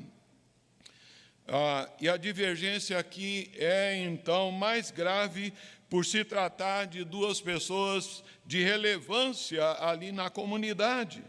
Ah, 1.48 1.88
e 2.00 2.08
a 2.08 2.16
divergência 2.16 2.98
aqui 2.98 3.50
é, 3.54 4.02
então, 4.04 4.50
mais 4.50 4.90
grave 4.90 5.52
por 5.88 6.04
se 6.04 6.24
tratar 6.24 6.86
de 6.86 7.04
duas 7.04 7.40
pessoas 7.40 8.24
de 8.44 8.62
relevância 8.62 9.64
ali 9.80 10.10
na 10.10 10.28
comunidade, 10.28 11.22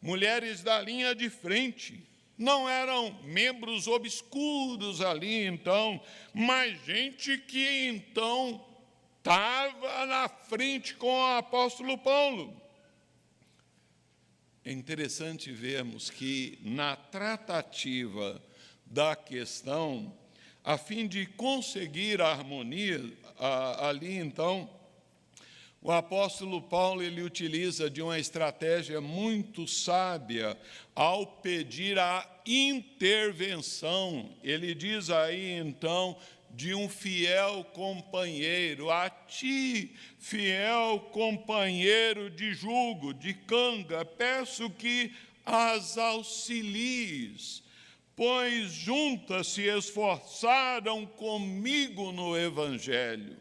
mulheres 0.00 0.62
da 0.62 0.80
linha 0.80 1.14
de 1.14 1.28
frente. 1.28 2.06
Não 2.36 2.68
eram 2.68 3.16
membros 3.24 3.86
obscuros 3.86 5.00
ali, 5.00 5.46
então, 5.46 6.00
mas 6.32 6.84
gente 6.84 7.38
que 7.38 7.86
então 7.88 8.64
estava 9.24 10.04
na 10.04 10.28
frente 10.28 10.94
com 10.96 11.06
o 11.10 11.36
apóstolo 11.38 11.96
Paulo. 11.96 12.54
É 14.62 14.70
interessante 14.70 15.50
vermos 15.50 16.10
que 16.10 16.58
na 16.60 16.94
tratativa 16.94 18.38
da 18.84 19.16
questão, 19.16 20.14
a 20.62 20.76
fim 20.76 21.08
de 21.08 21.24
conseguir 21.24 22.20
a 22.20 22.32
harmonia, 22.32 23.02
ali 23.78 24.18
então, 24.18 24.68
o 25.80 25.90
apóstolo 25.90 26.60
Paulo 26.60 27.02
ele 27.02 27.22
utiliza 27.22 27.88
de 27.88 28.02
uma 28.02 28.18
estratégia 28.18 29.00
muito 29.00 29.66
sábia 29.66 30.54
ao 30.94 31.26
pedir 31.26 31.98
a 31.98 32.28
intervenção. 32.44 34.30
Ele 34.42 34.74
diz 34.74 35.08
aí 35.08 35.58
então 35.58 36.14
de 36.54 36.74
um 36.74 36.88
fiel 36.88 37.64
companheiro, 37.72 38.90
a 38.90 39.10
ti, 39.10 39.94
fiel 40.18 41.00
companheiro 41.12 42.30
de 42.30 42.54
jugo, 42.54 43.12
de 43.12 43.34
canga, 43.34 44.04
peço 44.04 44.70
que 44.70 45.12
as 45.44 45.98
auxilies, 45.98 47.62
pois 48.14 48.70
juntas 48.70 49.48
se 49.48 49.62
esforçaram 49.62 51.04
comigo 51.04 52.12
no 52.12 52.36
Evangelho. 52.38 53.36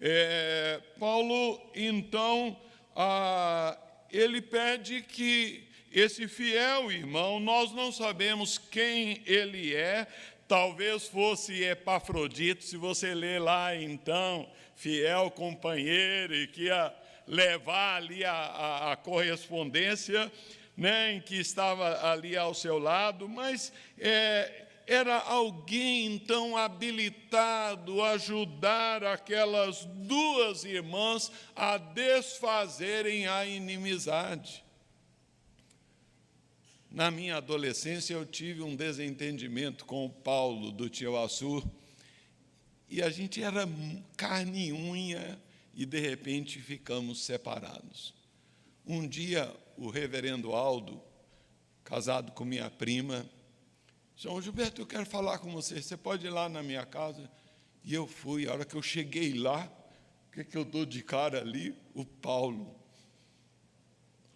É, 0.00 0.80
Paulo, 0.98 1.60
então, 1.74 2.60
ah, 2.94 3.78
ele 4.10 4.40
pede 4.40 5.02
que 5.02 5.68
esse 5.90 6.28
fiel 6.28 6.92
irmão, 6.92 7.40
nós 7.40 7.72
não 7.72 7.90
sabemos 7.90 8.58
quem 8.58 9.22
ele 9.24 9.74
é, 9.74 10.06
talvez 10.48 11.06
fosse 11.06 11.62
Epafrodito, 11.62 12.64
se 12.64 12.76
você 12.76 13.14
ler 13.14 13.38
lá 13.40 13.76
então, 13.76 14.50
fiel 14.74 15.30
companheiro, 15.30 16.34
e 16.34 16.46
que 16.46 16.64
ia 16.64 16.92
levar 17.26 17.96
ali 17.96 18.24
a, 18.24 18.32
a, 18.32 18.92
a 18.92 18.96
correspondência, 18.96 20.32
né, 20.74 21.12
em 21.12 21.20
que 21.20 21.36
estava 21.36 22.10
ali 22.10 22.36
ao 22.36 22.54
seu 22.54 22.78
lado, 22.78 23.28
mas 23.28 23.70
é, 23.98 24.64
era 24.86 25.18
alguém 25.18 26.06
então 26.06 26.56
habilitado 26.56 28.02
a 28.02 28.12
ajudar 28.12 29.04
aquelas 29.04 29.84
duas 29.84 30.64
irmãs 30.64 31.30
a 31.54 31.76
desfazerem 31.76 33.26
a 33.26 33.44
inimizade. 33.44 34.64
Na 36.90 37.10
minha 37.10 37.36
adolescência, 37.36 38.14
eu 38.14 38.24
tive 38.24 38.62
um 38.62 38.74
desentendimento 38.74 39.84
com 39.84 40.06
o 40.06 40.10
Paulo 40.10 40.72
do 40.72 40.88
Tio 40.88 41.18
Assur, 41.18 41.62
e 42.88 43.02
a 43.02 43.10
gente 43.10 43.42
era 43.42 43.68
carne 44.16 44.68
e 44.68 44.72
unha, 44.72 45.38
e 45.74 45.84
de 45.84 46.00
repente 46.00 46.58
ficamos 46.60 47.22
separados. 47.22 48.14
Um 48.86 49.06
dia, 49.06 49.54
o 49.76 49.90
reverendo 49.90 50.54
Aldo, 50.54 51.00
casado 51.84 52.32
com 52.32 52.44
minha 52.46 52.70
prima, 52.70 53.28
João 54.16 54.40
Gilberto, 54.40 54.80
eu 54.80 54.86
quero 54.86 55.04
falar 55.04 55.38
com 55.38 55.52
você, 55.52 55.82
você 55.82 55.96
pode 55.96 56.26
ir 56.26 56.30
lá 56.30 56.48
na 56.48 56.62
minha 56.62 56.86
casa? 56.86 57.30
E 57.84 57.92
eu 57.92 58.06
fui, 58.06 58.48
a 58.48 58.52
hora 58.52 58.64
que 58.64 58.74
eu 58.74 58.82
cheguei 58.82 59.34
lá, 59.34 59.70
o 60.26 60.32
que, 60.32 60.42
que 60.42 60.56
eu 60.56 60.64
dou 60.64 60.86
de 60.86 61.02
cara 61.02 61.40
ali? 61.40 61.76
O 61.94 62.04
Paulo. 62.04 62.74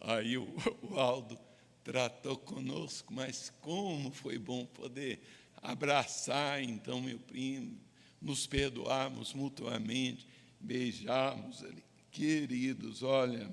Aí 0.02 0.36
o, 0.36 0.46
o 0.84 1.00
Aldo 1.00 1.38
tratou 1.84 2.36
conosco, 2.36 3.12
mas 3.12 3.52
como 3.60 4.10
foi 4.10 4.38
bom 4.38 4.64
poder 4.64 5.20
abraçar 5.56 6.62
então 6.62 7.00
meu 7.00 7.18
primo, 7.18 7.78
nos 8.20 8.46
perdoarmos 8.46 9.32
mutuamente, 9.32 10.26
beijarmos 10.60 11.62
ali. 11.62 11.82
Queridos, 12.10 13.02
olha, 13.02 13.52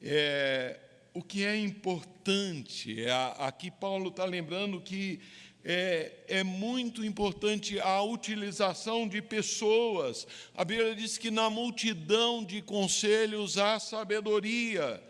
é, 0.00 0.78
o 1.12 1.22
que 1.22 1.44
é 1.44 1.56
importante, 1.56 3.02
é, 3.02 3.10
aqui 3.38 3.70
Paulo 3.70 4.08
está 4.08 4.24
lembrando 4.24 4.80
que 4.80 5.20
é, 5.64 6.12
é, 6.28 6.44
muito 6.44 7.04
importante 7.04 7.80
a 7.80 8.00
utilização 8.00 9.08
de 9.08 9.20
pessoas. 9.20 10.26
A 10.54 10.64
Bíblia 10.64 10.94
diz 10.94 11.18
que 11.18 11.30
na 11.30 11.50
multidão 11.50 12.44
de 12.44 12.62
conselhos 12.62 13.58
há 13.58 13.80
sabedoria. 13.80 15.02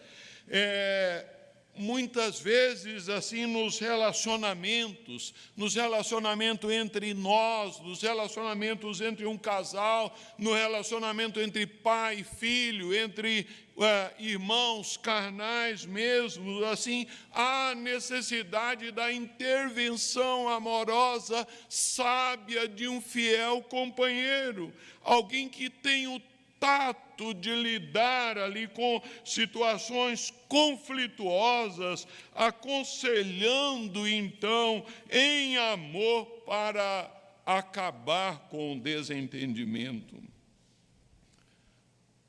É, 0.49 1.36
muitas 1.76 2.40
vezes 2.40 3.08
assim 3.08 3.46
nos 3.46 3.78
relacionamentos, 3.78 5.34
nos 5.56 5.74
relacionamentos 5.74 6.70
entre 6.70 7.12
nós, 7.14 7.80
nos 7.80 8.02
relacionamentos 8.02 9.00
entre 9.00 9.26
um 9.26 9.36
casal, 9.36 10.16
no 10.38 10.54
relacionamento 10.54 11.40
entre 11.40 11.66
pai 11.66 12.20
e 12.20 12.24
filho, 12.24 12.94
entre 12.94 13.46
uh, 13.76 14.22
irmãos 14.22 14.96
carnais 14.96 15.84
mesmo, 15.84 16.64
assim, 16.64 17.06
há 17.32 17.74
necessidade 17.74 18.90
da 18.90 19.12
intervenção 19.12 20.48
amorosa, 20.48 21.46
sábia 21.68 22.66
de 22.66 22.88
um 22.88 23.00
fiel 23.00 23.62
companheiro, 23.62 24.72
alguém 25.02 25.48
que 25.48 25.68
tem 25.68 26.06
o 26.06 26.20
tato 26.58 27.32
de 27.34 27.54
lidar 27.54 28.38
ali 28.38 28.68
com 28.68 29.02
situações 29.24 30.32
conflituosas, 30.48 32.06
aconselhando 32.34 34.06
então 34.08 34.84
em 35.10 35.56
amor 35.56 36.26
para 36.46 37.10
acabar 37.44 38.48
com 38.48 38.74
o 38.74 38.80
desentendimento. 38.80 40.16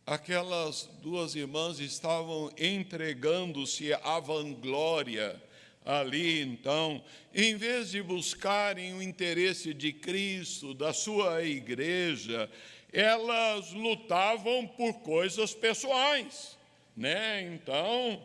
Aquelas 0.06 0.90
duas 1.02 1.36
irmãs 1.36 1.80
estavam 1.80 2.50
entregando-se 2.58 3.94
à 3.94 4.20
vanglória 4.20 5.42
ali, 5.84 6.42
então, 6.42 7.02
em 7.34 7.56
vez 7.56 7.92
de 7.92 8.02
buscarem 8.02 8.94
o 8.94 9.02
interesse 9.02 9.74
de 9.74 9.94
Cristo, 9.94 10.74
da 10.74 10.92
sua 10.94 11.44
igreja, 11.44 12.50
elas 12.92 13.74
lutavam 13.74 14.66
por 14.68 14.94
coisas 15.02 15.54
pessoais, 15.54 16.58
né? 16.96 17.42
Então, 17.54 18.24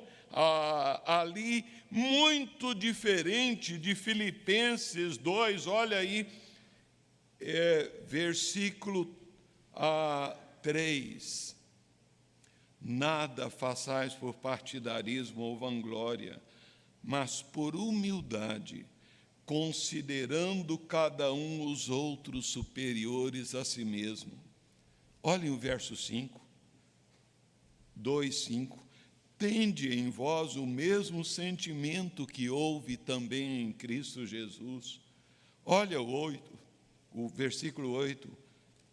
ali 1.05 1.65
muito 1.91 2.75
diferente 2.75 3.77
de 3.77 3.95
Filipenses 3.95 5.19
2, 5.19 5.67
olha 5.67 5.99
aí, 5.99 6.27
é, 7.41 7.91
versículo 8.07 9.15
a, 9.75 10.37
3. 10.63 11.57
Nada 12.81 13.51
façais 13.51 14.15
por 14.15 14.35
partidarismo 14.35 15.43
ou 15.43 15.57
vanglória, 15.57 16.41
mas 17.03 17.43
por 17.43 17.77
humildade, 17.77 18.87
considerando 19.45 20.79
cada 20.79 21.33
um 21.33 21.67
os 21.67 21.89
outros 21.89 22.47
superiores 22.47 23.55
a 23.55 23.65
si 23.65 23.85
mesmo 23.85 24.42
Olhem 25.23 25.51
o 25.51 25.57
verso 25.57 25.95
5, 25.95 26.41
2, 27.95 28.35
5. 28.35 28.87
Tende 29.39 29.97
em 29.97 30.11
vós 30.11 30.57
o 30.57 30.67
mesmo 30.67 31.25
sentimento 31.25 32.27
que 32.27 32.51
houve 32.51 32.97
também 32.97 33.63
em 33.63 33.73
Cristo 33.73 34.27
Jesus. 34.27 35.01
Olha 35.65 36.01
o 36.01 36.11
8, 36.11 36.59
o 37.13 37.29
versículo 37.29 37.93
8. 37.93 38.29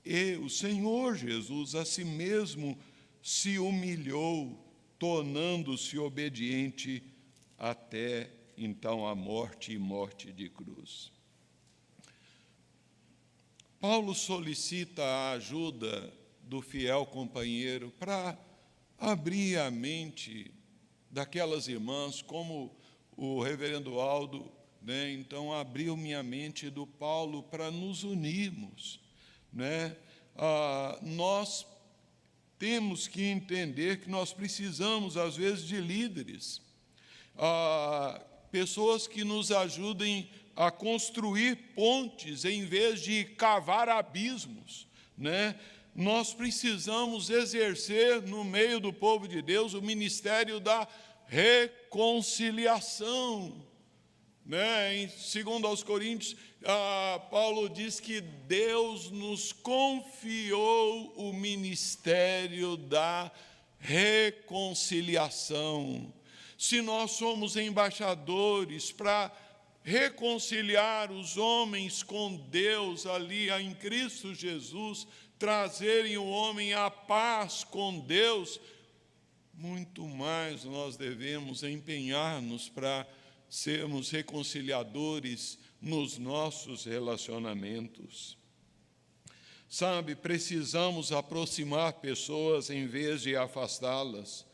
E 0.05 0.35
o 0.35 0.49
Senhor 0.49 1.15
Jesus 1.15 1.73
a 1.73 1.83
si 1.83 2.03
mesmo 2.03 2.77
se 3.23 3.57
humilhou, 3.57 4.57
tornando-se 4.99 5.97
obediente 5.97 7.03
até 7.57 8.29
então 8.55 9.07
a 9.07 9.15
morte 9.15 9.73
e 9.73 9.79
morte 9.79 10.31
de 10.31 10.47
cruz. 10.49 11.11
Paulo 13.79 14.13
solicita 14.13 15.03
a 15.03 15.31
ajuda 15.31 16.18
do 16.49 16.63
fiel 16.63 17.05
companheiro 17.05 17.93
para 17.99 18.35
abrir 18.97 19.59
a 19.59 19.69
mente 19.69 20.51
daquelas 21.11 21.67
irmãs, 21.67 22.23
como 22.23 22.75
o 23.15 23.39
reverendo 23.39 23.99
Aldo, 23.99 24.51
né, 24.81 25.11
então 25.11 25.53
abriu 25.53 25.95
minha 25.95 26.23
mente 26.23 26.67
do 26.71 26.87
Paulo 26.87 27.43
para 27.43 27.69
nos 27.69 28.03
unirmos. 28.03 28.99
Né? 29.53 29.95
Ah, 30.35 30.97
nós 31.03 31.67
temos 32.57 33.07
que 33.07 33.25
entender 33.25 33.99
que 33.99 34.09
nós 34.09 34.33
precisamos, 34.33 35.17
às 35.17 35.37
vezes, 35.37 35.67
de 35.67 35.79
líderes, 35.79 36.63
ah, 37.37 38.19
pessoas 38.51 39.05
que 39.05 39.23
nos 39.23 39.51
ajudem 39.51 40.27
a 40.55 40.71
construir 40.71 41.55
pontes 41.75 42.43
em 42.43 42.65
vez 42.65 43.01
de 43.01 43.23
cavar 43.23 43.87
abismos, 43.87 44.87
né? 45.15 45.55
Nós 45.95 46.33
precisamos 46.33 47.29
exercer 47.29 48.21
no 48.21 48.43
meio 48.43 48.79
do 48.79 48.93
povo 48.93 49.27
de 49.27 49.41
Deus 49.41 49.73
o 49.73 49.81
ministério 49.81 50.59
da 50.59 50.87
reconciliação. 51.27 53.65
Né? 54.45 54.97
Em, 54.97 55.09
segundo 55.09 55.65
aos 55.67 55.83
Coríntios, 55.83 56.35
ah, 56.65 57.21
Paulo 57.29 57.69
diz 57.69 57.99
que 57.99 58.21
Deus 58.21 59.11
nos 59.11 59.51
confiou 59.51 61.13
o 61.15 61.31
ministério 61.31 62.75
da 62.75 63.31
reconciliação. 63.77 66.11
Se 66.57 66.81
nós 66.81 67.11
somos 67.11 67.55
embaixadores 67.55 68.91
para 68.91 69.31
reconciliar 69.83 71.11
os 71.11 71.37
homens 71.37 72.01
com 72.03 72.35
Deus 72.35 73.05
ali 73.05 73.49
em 73.49 73.73
Cristo 73.73 74.35
Jesus, 74.35 75.07
trazerem 75.39 76.17
o 76.17 76.27
homem 76.27 76.73
à 76.73 76.91
paz 76.91 77.63
com 77.63 77.97
Deus, 77.97 78.59
muito 79.53 80.05
mais 80.05 80.65
nós 80.65 80.97
devemos 80.97 81.63
empenhar-nos 81.63 82.67
para 82.67 83.07
sermos 83.49 84.11
reconciliadores 84.11 85.57
nos 85.81 86.17
nossos 86.17 86.83
relacionamentos. 86.83 88.37
Sabe, 89.69 90.15
precisamos 90.15 91.11
aproximar 91.11 91.93
pessoas 91.93 92.69
em 92.69 92.85
vez 92.85 93.21
de 93.21 93.35
afastá-las. 93.35 94.45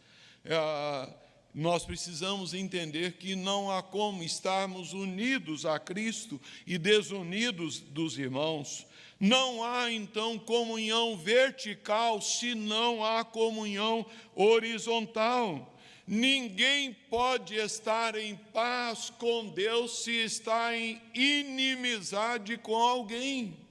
É, 0.44 1.25
nós 1.56 1.86
precisamos 1.86 2.54
entender 2.54 3.14
que 3.14 3.34
não 3.34 3.72
há 3.72 3.82
como 3.82 4.22
estarmos 4.22 4.92
unidos 4.92 5.66
a 5.66 5.80
Cristo 5.80 6.40
e 6.68 6.78
desunidos 6.78 7.80
dos 7.80 8.20
irmãos. 8.20 8.86
Não 9.18 9.64
há 9.64 9.90
então 9.90 10.38
comunhão 10.38 11.16
vertical 11.16 12.22
se 12.22 12.54
não 12.54 13.06
há 13.06 13.24
comunhão 13.24 14.06
horizontal. 14.36 15.74
Ninguém 16.06 16.94
pode 17.10 17.56
estar 17.56 18.16
em 18.16 18.36
paz 18.36 19.10
com 19.10 19.48
Deus 19.48 20.04
se 20.04 20.12
está 20.12 20.78
em 20.78 21.02
inimizade 21.14 22.58
com 22.58 22.76
alguém. 22.76 23.65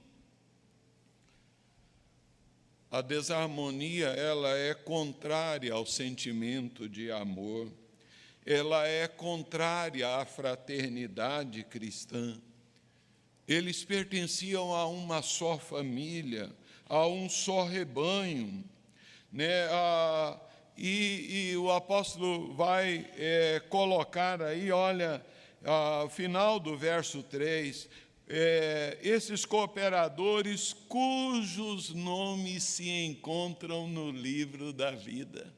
A 2.91 3.01
desarmonia, 3.01 4.07
ela 4.07 4.55
é 4.57 4.73
contrária 4.73 5.73
ao 5.73 5.85
sentimento 5.85 6.87
de 6.87 7.11
amor. 7.11 7.71
Ela 8.45 8.87
é 8.87 9.07
contrária 9.07 10.07
à 10.17 10.25
fraternidade 10.25 11.63
cristã. 11.63 12.39
Eles 13.47 13.83
pertenciam 13.83 14.73
a 14.73 14.87
uma 14.87 15.21
só 15.21 15.57
família, 15.57 16.49
a 16.87 17.05
um 17.07 17.29
só 17.29 17.63
rebanho, 17.63 18.63
né? 19.31 19.67
A, 19.71 20.39
e, 20.77 21.51
e, 21.51 21.57
o 21.57 21.71
apóstolo 21.71 22.53
vai 22.53 23.09
é, 23.17 23.61
colocar 23.69 24.41
aí, 24.41 24.71
olha, 24.71 25.25
ao 25.63 26.09
final 26.09 26.59
do 26.59 26.77
verso 26.77 27.23
3, 27.23 27.87
é, 28.27 28.97
esses 29.01 29.45
cooperadores 29.45 30.73
cujos 30.73 31.93
nomes 31.93 32.63
se 32.63 32.89
encontram 32.89 33.87
no 33.87 34.11
livro 34.11 34.73
da 34.73 34.91
vida. 34.91 35.53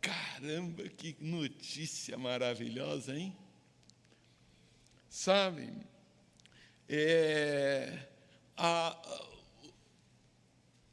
Caramba, 0.00 0.88
que 0.88 1.16
notícia 1.20 2.16
maravilhosa, 2.16 3.16
hein? 3.16 3.36
Sabe, 5.08 5.72
é, 6.88 8.08
a, 8.56 9.28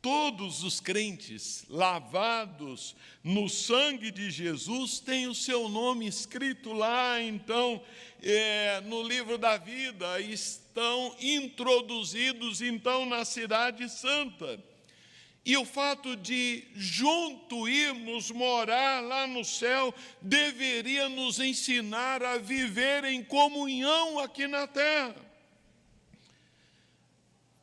todos 0.07 0.63
os 0.63 0.79
crentes 0.79 1.65
lavados 1.67 2.95
no 3.21 3.49
sangue 3.49 4.09
de 4.09 4.31
Jesus 4.31 5.01
têm 5.01 5.27
o 5.27 5.35
seu 5.35 5.67
nome 5.67 6.07
escrito 6.07 6.71
lá, 6.71 7.21
então, 7.21 7.83
é, 8.23 8.79
no 8.85 9.03
livro 9.03 9.37
da 9.37 9.57
vida, 9.57 10.21
estão 10.21 11.13
introduzidos, 11.19 12.61
então, 12.61 13.05
na 13.05 13.25
Cidade 13.25 13.89
Santa. 13.89 14.63
E 15.45 15.57
o 15.57 15.65
fato 15.65 16.15
de 16.15 16.63
junto 16.73 17.67
irmos 17.67 18.31
morar 18.31 19.03
lá 19.03 19.27
no 19.27 19.43
céu 19.43 19.93
deveria 20.21 21.09
nos 21.09 21.37
ensinar 21.37 22.23
a 22.23 22.37
viver 22.37 23.03
em 23.03 23.21
comunhão 23.21 24.19
aqui 24.19 24.47
na 24.47 24.67
terra 24.67 25.26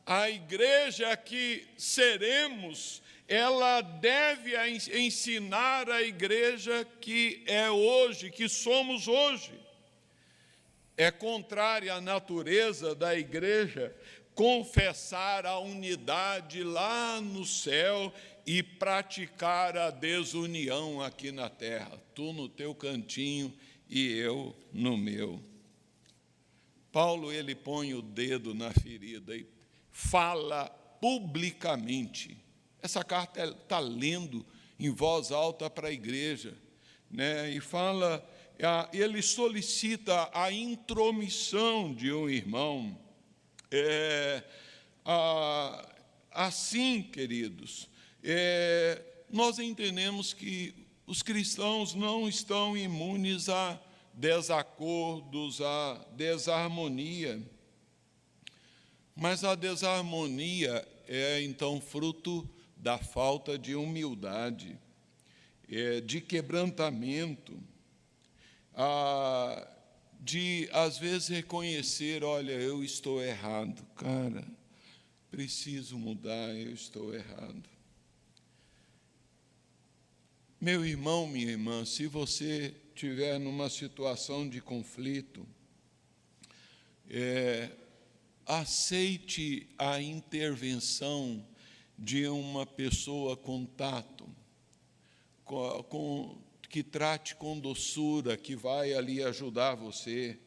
a 0.07 0.29
igreja 0.29 1.17
que 1.17 1.67
seremos, 1.77 3.03
ela 3.27 3.81
deve 3.81 4.53
ensinar 4.93 5.89
a 5.89 6.03
igreja 6.03 6.87
que 7.01 7.43
é 7.47 7.71
hoje, 7.71 8.31
que 8.31 8.49
somos 8.49 9.09
hoje. 9.09 9.53
É 10.97 11.11
contrária 11.11 11.95
à 11.95 12.01
natureza 12.01 12.95
da 12.95 13.17
igreja 13.17 13.95
confessar 14.35 15.47
a 15.47 15.59
unidade 15.59 16.63
lá 16.63 17.21
no 17.21 17.45
céu 17.45 18.13
e 18.47 18.63
praticar 18.63 19.77
a 19.77 19.91
desunião 19.91 21.01
aqui 21.01 21.33
na 21.33 21.49
terra, 21.49 21.99
tu 22.15 22.33
no 22.33 22.49
teu 22.49 22.75
cantinho 22.75 23.53
e 23.89 24.11
eu 24.13 24.55
no 24.73 24.97
meu. 24.99 25.41
Paulo 26.93 27.33
ele 27.33 27.55
põe 27.55 27.95
o 27.95 28.03
dedo 28.03 28.55
na 28.55 28.73
ferida 28.73 29.35
e 29.35 29.45
fala 29.95 30.69
publicamente. 31.01 32.37
Essa 32.83 33.05
carta 33.05 33.45
está 33.45 33.79
lendo 33.79 34.45
em 34.79 34.91
voz 34.91 35.31
alta 35.31 35.71
para 35.71 35.89
a 35.89 35.93
igreja, 35.93 36.59
né? 37.09 37.49
e 37.51 37.61
fala, 37.61 38.29
ele 38.93 39.23
solicita 39.23 40.29
a 40.35 40.51
intromissão 40.51 41.95
de 41.95 42.13
um 42.13 42.29
irmão. 42.29 42.99
É, 43.71 44.43
assim, 46.33 47.01
queridos, 47.01 47.89
é, 48.23 49.01
nós 49.31 49.61
entendemos 49.61 50.35
que 50.35 50.75
os 51.07 51.23
cristãos 51.23 51.95
não 51.95 52.29
estão 52.29 52.77
imunes 52.77 53.49
a 53.49 53.81
desacordos, 54.13 55.61
a 55.61 56.05
desarmonia. 56.17 57.41
Mas 59.15 59.45
a 59.45 59.55
desarmonia 59.55 60.87
é 61.07 61.41
então 61.43 61.81
fruto 61.81 62.49
da 62.77 62.99
falta 62.99 63.59
de 63.59 63.75
humildade, 63.75 64.79
é, 65.71 66.01
de 66.01 66.21
quebrantamento, 66.21 67.59
de 70.21 70.69
às 70.73 70.99
vezes 70.99 71.29
reconhecer: 71.29 72.25
olha, 72.25 72.53
eu 72.53 72.83
estou 72.83 73.23
errado, 73.23 73.85
cara, 73.95 74.45
preciso 75.31 75.99
mudar, 75.99 76.55
eu 76.57 76.73
estou 76.73 77.15
errado. 77.15 77.63
Meu 80.61 80.85
irmão, 80.85 81.27
minha 81.27 81.51
irmã, 81.51 81.85
se 81.85 82.07
você 82.07 82.75
estiver 82.95 83.39
numa 83.39 83.69
situação 83.69 84.49
de 84.49 84.63
conflito, 84.63 85.47
é, 87.11 87.71
aceite 88.47 89.69
a 89.79 90.01
intervenção 90.01 91.45
de 91.99 92.27
uma 92.29 92.67
pessoa 92.67 93.37
com 93.37 93.65
tato, 93.65 94.29
com, 95.45 95.83
com, 95.85 96.39
que 96.69 96.83
trate 96.83 97.37
com 97.37 97.59
doçura, 97.59 98.37
que 98.37 98.57
vai 98.57 98.93
ali 98.93 99.23
ajudar 99.23 99.75
você. 99.75 100.39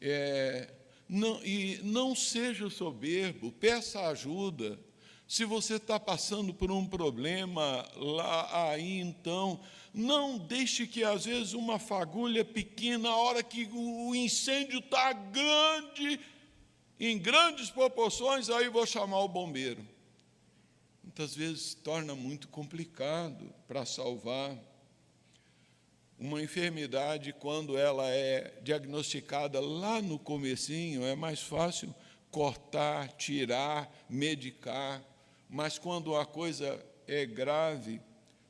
É, 0.00 0.72
não, 1.08 1.44
e 1.44 1.80
não 1.82 2.14
seja 2.14 2.70
soberbo, 2.70 3.50
peça 3.52 4.08
ajuda. 4.08 4.78
Se 5.26 5.44
você 5.44 5.74
está 5.74 5.98
passando 5.98 6.52
por 6.52 6.70
um 6.70 6.86
problema 6.86 7.88
lá 7.96 8.70
aí, 8.70 8.98
então, 8.98 9.60
não 9.92 10.38
deixe 10.38 10.86
que 10.86 11.04
às 11.04 11.24
vezes 11.24 11.52
uma 11.52 11.78
fagulha 11.78 12.44
pequena, 12.44 13.08
a 13.08 13.16
hora 13.16 13.42
que 13.42 13.68
o 13.72 14.14
incêndio 14.14 14.80
está 14.80 15.12
grande, 15.12 16.20
em 17.08 17.18
grandes 17.18 17.70
proporções, 17.70 18.50
aí 18.50 18.68
vou 18.68 18.84
chamar 18.84 19.20
o 19.20 19.28
bombeiro. 19.28 19.82
Muitas 21.02 21.34
vezes 21.34 21.74
torna 21.74 22.14
muito 22.14 22.46
complicado 22.48 23.52
para 23.66 23.86
salvar. 23.86 24.56
Uma 26.18 26.42
enfermidade, 26.42 27.32
quando 27.32 27.78
ela 27.78 28.06
é 28.08 28.60
diagnosticada 28.62 29.58
lá 29.58 30.02
no 30.02 30.18
comecinho, 30.18 31.02
é 31.02 31.14
mais 31.16 31.40
fácil 31.40 31.94
cortar, 32.30 33.08
tirar, 33.12 33.90
medicar, 34.08 35.02
mas 35.48 35.78
quando 35.78 36.14
a 36.14 36.26
coisa 36.26 36.84
é 37.08 37.24
grave, 37.24 38.00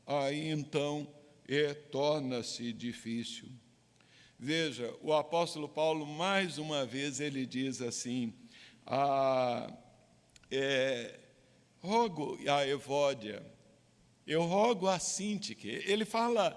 aí 0.04 0.48
então 0.48 1.06
é, 1.48 1.72
torna-se 1.72 2.72
difícil. 2.72 3.48
Veja, 4.38 4.94
o 5.02 5.12
apóstolo 5.12 5.68
Paulo, 5.68 6.04
mais 6.04 6.58
uma 6.58 6.84
vez, 6.84 7.20
ele 7.20 7.46
diz 7.46 7.80
assim: 7.80 8.34
é, 10.50 11.18
rogo 11.80 12.38
a 12.48 12.66
Evódia, 12.66 13.40
eu 14.26 14.42
rogo 14.44 14.88
a 14.88 14.98
Sintique. 14.98 15.68
Ele 15.68 16.04
fala 16.04 16.50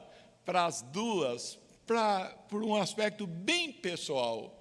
para 0.46 0.66
as 0.66 0.82
duas, 0.82 1.60
pra, 1.86 2.30
por 2.50 2.64
um 2.64 2.76
aspecto 2.76 3.28
bem 3.28 3.72
pessoal. 3.72 4.60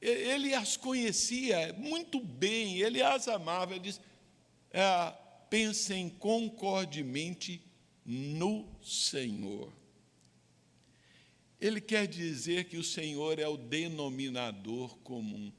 Ele 0.00 0.52
as 0.52 0.76
conhecia 0.76 1.72
muito 1.78 2.20
bem, 2.20 2.78
ele 2.78 3.00
as 3.00 3.26
amava. 3.28 3.72
Ele 3.72 3.80
diz: 3.80 4.00
é, 4.70 5.14
pensem 5.48 6.10
concordemente 6.10 7.62
no 8.04 8.68
Senhor. 8.82 9.72
Ele 11.60 11.80
quer 11.80 12.06
dizer 12.06 12.64
que 12.64 12.76
o 12.76 12.84
Senhor 12.84 13.38
é 13.38 13.48
o 13.48 13.56
denominador 13.56 14.96
comum. 14.98 15.50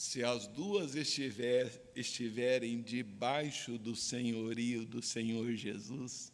Se 0.00 0.24
as 0.24 0.46
duas 0.46 0.94
estiver, 0.94 1.70
estiverem 1.94 2.80
debaixo 2.80 3.76
do 3.76 3.94
senhorio 3.94 4.86
do 4.86 5.02
Senhor 5.02 5.52
Jesus, 5.52 6.32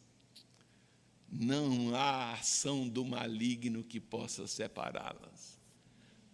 não 1.29 1.93
há 1.93 2.35
ação 2.35 2.87
do 2.87 3.03
maligno 3.03 3.83
que 3.83 3.99
possa 3.99 4.47
separá-las. 4.47 5.59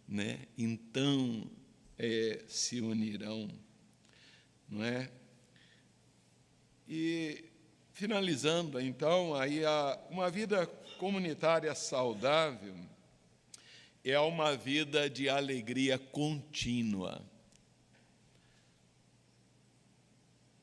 Né? 0.07 0.45
Então, 0.55 1.49
é, 1.97 2.45
se 2.47 2.79
unirão, 2.81 3.49
não 4.69 4.83
é? 4.83 5.11
E 6.87 7.45
finalizando, 7.93 8.79
então, 8.79 9.33
aí 9.33 9.65
a, 9.65 9.99
uma 10.11 10.29
vida 10.29 10.67
comunitária 10.99 11.73
saudável 11.73 12.75
é 14.03 14.19
uma 14.19 14.55
vida 14.55 15.09
de 15.09 15.29
alegria 15.29 15.97
contínua. 15.97 17.23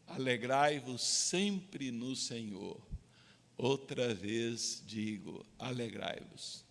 Alegrai-vos 0.07 1.03
sempre 1.03 1.91
no 1.91 2.15
Senhor. 2.15 2.81
Outra 3.57 4.13
vez 4.13 4.83
digo, 4.87 5.47
alegrai-vos. 5.59 6.65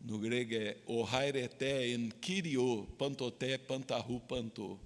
No 0.00 0.18
grego 0.18 0.54
é 0.54 0.76
ohairete 0.86 1.94
en 1.94 2.10
kirio, 2.10 2.86
pantoté, 2.98 3.58
pantahu, 3.58 4.20
pantô. 4.20 4.78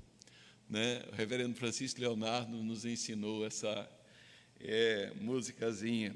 Né? 0.69 1.03
O 1.11 1.15
reverendo 1.15 1.55
Francisco 1.55 2.01
Leonardo 2.01 2.57
nos 2.63 2.85
ensinou 2.85 3.47
essa 3.47 3.89
é, 4.61 5.13
musicazinha. 5.21 6.15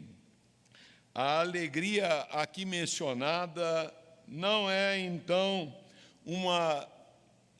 A 1.14 1.40
alegria 1.40 2.06
aqui 2.30 2.64
mencionada 2.64 3.92
não 4.30 4.70
é, 4.70 4.98
então, 5.00 5.74
uma 6.24 6.88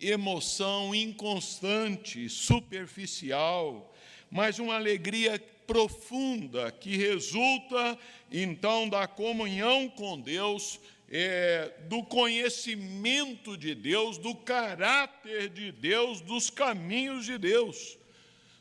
emoção 0.00 0.94
inconstante, 0.94 2.28
superficial, 2.28 3.92
mas 4.30 4.60
uma 4.60 4.76
alegria 4.76 5.42
profunda 5.66 6.70
que 6.70 6.96
resulta, 6.96 7.98
então, 8.30 8.88
da 8.88 9.08
comunhão 9.08 9.88
com 9.88 10.20
Deus, 10.20 10.78
é, 11.10 11.72
do 11.88 12.04
conhecimento 12.04 13.56
de 13.56 13.74
Deus, 13.74 14.16
do 14.16 14.32
caráter 14.32 15.48
de 15.48 15.72
Deus, 15.72 16.20
dos 16.20 16.50
caminhos 16.50 17.26
de 17.26 17.36
Deus. 17.36 17.98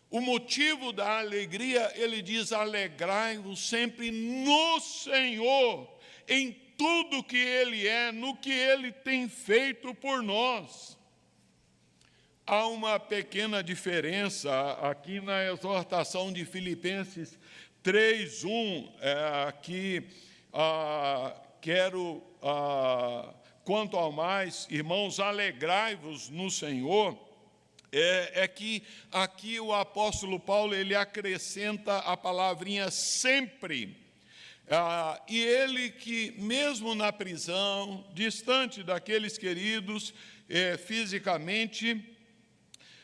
O 0.09 0.19
motivo 0.19 0.91
da 0.91 1.19
alegria, 1.19 1.93
ele 1.95 2.23
diz: 2.23 2.51
alegrai-vos 2.51 3.59
sempre 3.69 4.09
no 4.09 4.79
Senhor, 4.79 5.87
em 6.27 6.68
tudo 6.79 7.21
que 7.21 7.37
Ele 7.37 7.85
é, 7.85 8.09
no 8.13 8.37
que 8.37 8.53
Ele 8.53 8.89
tem 8.89 9.27
feito 9.27 9.93
por 9.93 10.23
nós. 10.23 10.97
Há 12.47 12.65
uma 12.67 12.97
pequena 12.97 13.61
diferença 13.61 14.49
aqui 14.81 15.19
na 15.19 15.43
exortação 15.43 16.31
de 16.31 16.45
Filipenses 16.45 17.37
3:1, 17.83 18.89
é, 19.01 19.47
aqui 19.49 20.07
ah, 20.53 21.35
quero, 21.61 22.23
ah, 22.41 23.33
quanto 23.65 23.97
ao 23.97 24.11
mais, 24.13 24.65
irmãos, 24.69 25.19
alegrai-vos 25.19 26.29
no 26.29 26.49
Senhor 26.49 27.17
é, 27.91 28.43
é, 28.43 28.47
que 28.47 28.83
aqui 29.11 29.59
o 29.59 29.73
apóstolo 29.73 30.39
Paulo 30.39 30.73
ele 30.73 30.95
acrescenta 30.95 31.97
a 31.97 32.15
palavrinha 32.15 32.89
sempre. 32.89 34.08
Ah, 34.69 35.21
e 35.27 35.39
ele 35.39 35.89
que, 35.89 36.31
mesmo 36.37 36.93
na 36.93 37.11
prisão, 37.11 38.05
distante 38.13 38.83
daqueles 38.83 39.37
queridos 39.37 40.13
é, 40.47 40.77
fisicamente, 40.77 42.03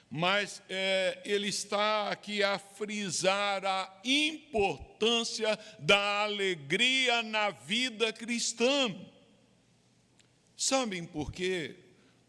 mas 0.09 0.61
é, 0.69 1.21
ele 1.25 1.47
está 1.47 2.09
aqui 2.09 2.43
a 2.43 2.59
frisar 2.59 3.65
a 3.65 4.01
importância 4.03 5.57
da 5.79 6.23
alegria 6.23 7.23
na 7.23 7.49
vida 7.49 8.13
cristã. 8.13 8.95
Sabem 10.55 11.03
por 11.03 11.31
quê? 11.31 11.75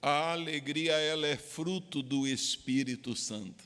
a 0.08 0.30
alegria 0.30 0.92
ela 0.92 1.26
é 1.26 1.36
fruto 1.36 2.00
do 2.00 2.28
Espírito 2.28 3.16
Santo. 3.16 3.64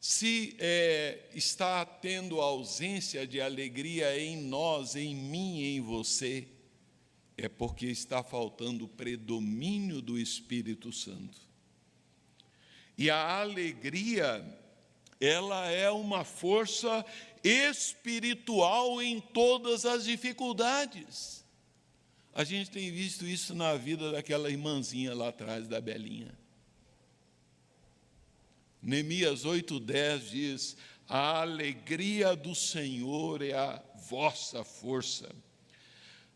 Se 0.00 0.54
é, 0.58 1.28
está 1.34 1.84
tendo 1.84 2.40
ausência 2.40 3.26
de 3.26 3.40
alegria 3.40 4.18
em 4.18 4.36
nós, 4.36 4.94
em 4.94 5.14
mim, 5.14 5.62
em 5.62 5.80
você, 5.80 6.46
é 7.36 7.48
porque 7.48 7.86
está 7.86 8.22
faltando 8.22 8.84
o 8.84 8.88
predomínio 8.88 10.00
do 10.00 10.18
Espírito 10.18 10.92
Santo. 10.92 11.40
E 12.96 13.10
a 13.10 13.40
alegria, 13.40 14.44
ela 15.20 15.68
é 15.70 15.90
uma 15.90 16.24
força 16.24 17.04
espiritual 17.42 19.00
em 19.00 19.20
todas 19.20 19.84
as 19.84 20.04
dificuldades. 20.04 21.44
A 22.34 22.44
gente 22.44 22.70
tem 22.70 22.90
visto 22.90 23.24
isso 23.24 23.54
na 23.54 23.74
vida 23.74 24.12
daquela 24.12 24.50
irmãzinha 24.50 25.14
lá 25.14 25.28
atrás 25.28 25.66
da 25.66 25.80
Belinha. 25.80 26.36
Neemias 28.82 29.44
8,10 29.44 30.18
diz: 30.30 30.76
A 31.08 31.40
alegria 31.40 32.36
do 32.36 32.54
Senhor 32.54 33.42
é 33.42 33.52
a 33.52 33.82
vossa 34.08 34.64
força. 34.64 35.28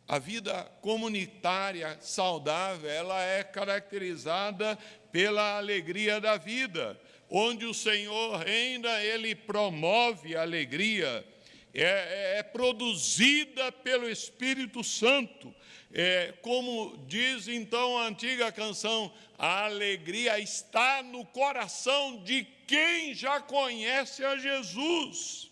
A 0.07 0.19
vida 0.19 0.65
comunitária 0.81 1.97
saudável, 2.01 2.91
ela 2.91 3.23
é 3.23 3.43
caracterizada 3.43 4.77
pela 5.11 5.57
alegria 5.57 6.21
da 6.21 6.37
vida. 6.37 7.01
Onde 7.31 7.65
o 7.65 7.73
Senhor 7.73 8.37
reina, 8.37 9.01
ele 9.01 9.35
promove 9.35 10.37
a 10.37 10.43
alegria. 10.43 11.25
É, 11.75 11.85
é, 11.85 12.39
é 12.39 12.43
produzida 12.43 13.73
pelo 13.73 14.09
Espírito 14.09 14.85
Santo 14.85 15.55
é, 15.95 16.33
como 16.41 16.97
diz 17.07 17.49
então 17.49 17.99
a 17.99 18.07
antiga 18.07 18.51
canção, 18.51 19.13
a 19.39 19.67
alegria 19.67 20.39
está 20.39 21.03
no 21.03 21.25
coração 21.27 22.23
de 22.25 22.45
quem 22.67 23.15
já 23.15 23.41
conhece 23.41 24.25
a 24.25 24.39
Jesus. 24.39 25.51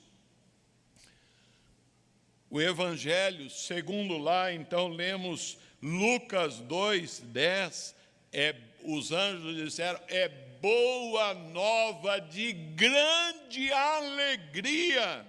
O 2.49 2.61
Evangelho, 2.61 3.51
segundo 3.51 4.17
lá, 4.17 4.53
então 4.53 4.89
lemos 4.89 5.59
Lucas 5.83 6.59
2, 6.61 7.21
10, 7.21 7.95
é, 8.33 8.57
os 8.83 9.13
anjos 9.13 9.57
disseram, 9.57 10.01
é 10.09 10.29
boa 10.29 11.35
nova 11.35 12.19
de 12.19 12.53
grande 12.53 13.71
alegria. 13.73 15.27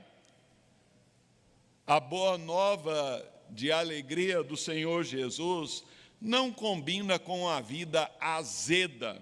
A 1.92 2.00
boa 2.00 2.38
nova 2.38 3.22
de 3.50 3.70
alegria 3.70 4.42
do 4.42 4.56
Senhor 4.56 5.04
Jesus 5.04 5.84
não 6.22 6.50
combina 6.50 7.20
com 7.20 7.50
a 7.50 7.60
vida 7.60 8.10
azeda, 8.18 9.22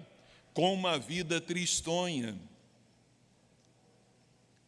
com 0.53 0.71
uma 0.71 0.99
vida 0.99 1.41
tristonha. 1.41 2.39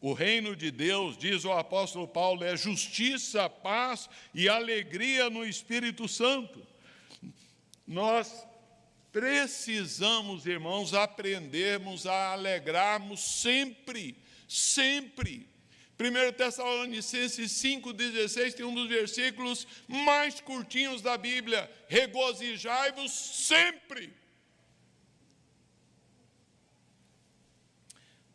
O 0.01 0.13
reino 0.13 0.55
de 0.55 0.71
Deus, 0.71 1.15
diz 1.15 1.45
o 1.45 1.51
apóstolo 1.51 2.07
Paulo, 2.07 2.43
é 2.43 2.57
justiça, 2.57 3.47
paz 3.47 4.09
e 4.33 4.49
alegria 4.49 5.29
no 5.29 5.45
Espírito 5.45 6.07
Santo. 6.07 6.59
Nós 7.85 8.47
precisamos, 9.11 10.47
irmãos, 10.47 10.95
aprendermos 10.95 12.07
a 12.07 12.31
alegrarmos 12.31 13.19
sempre, 13.19 14.17
sempre 14.47 15.50
1 16.01 16.33
Tessalonicenses 16.33 17.51
5,16 17.51 18.53
tem 18.53 18.65
um 18.65 18.73
dos 18.73 18.87
versículos 18.87 19.67
mais 19.87 20.41
curtinhos 20.41 21.01
da 21.01 21.15
Bíblia: 21.15 21.69
regozijai-vos 21.87 23.11
sempre. 23.11 24.11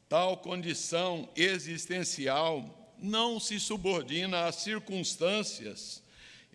Tal 0.08 0.36
condição 0.36 1.28
existencial 1.34 2.94
não 2.98 3.40
se 3.40 3.58
subordina 3.58 4.46
às 4.46 4.56
circunstâncias. 4.56 6.00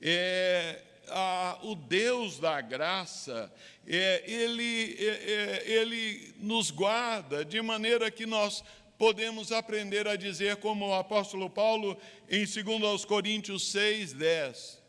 É, 0.01 0.81
a, 1.09 1.59
o 1.61 1.75
Deus 1.75 2.39
da 2.39 2.61
graça, 2.61 3.51
é, 3.85 4.23
ele, 4.25 4.95
é, 4.97 5.63
é 5.67 5.71
ele 5.71 6.33
nos 6.37 6.71
guarda 6.71 7.43
de 7.43 7.61
maneira 7.61 8.09
que 8.09 8.25
nós 8.25 8.63
podemos 9.01 9.51
aprender 9.51 10.07
a 10.07 10.15
dizer, 10.15 10.57
como 10.57 10.89
o 10.89 10.93
apóstolo 10.93 11.49
Paulo, 11.49 11.97
em 12.29 12.45
2 12.45 13.03
Coríntios 13.03 13.71
6, 13.71 14.13
10, 14.13 14.79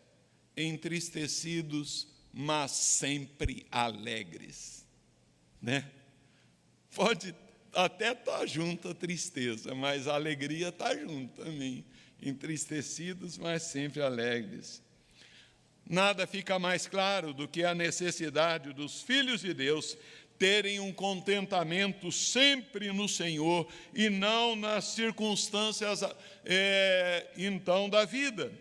entristecidos, 0.54 2.06
mas 2.30 2.72
sempre 2.72 3.66
alegres. 3.70 4.86
Né? 5.62 5.90
Pode 6.94 7.34
até 7.72 8.12
estar 8.12 8.40
tá 8.40 8.44
junto 8.44 8.90
a 8.90 8.94
tristeza, 8.94 9.74
mas 9.74 10.06
a 10.06 10.14
alegria 10.14 10.68
está 10.68 10.94
junto 10.94 11.42
também. 11.42 11.82
Entristecidos, 12.20 13.38
mas 13.38 13.62
sempre 13.62 14.02
alegres. 14.02 14.82
Nada 15.88 16.26
fica 16.26 16.58
mais 16.58 16.86
claro 16.86 17.32
do 17.32 17.48
que 17.48 17.64
a 17.64 17.74
necessidade 17.74 18.74
dos 18.74 19.00
filhos 19.00 19.40
de 19.40 19.54
Deus 19.54 19.96
terem 20.38 20.80
um 20.80 20.92
contentamento 20.92 22.10
sempre 22.10 22.92
no 22.92 23.08
Senhor 23.08 23.66
e 23.94 24.10
não 24.10 24.56
nas 24.56 24.86
circunstâncias 24.86 26.00
é, 26.44 27.26
então 27.36 27.88
da 27.88 28.04
vida. 28.04 28.52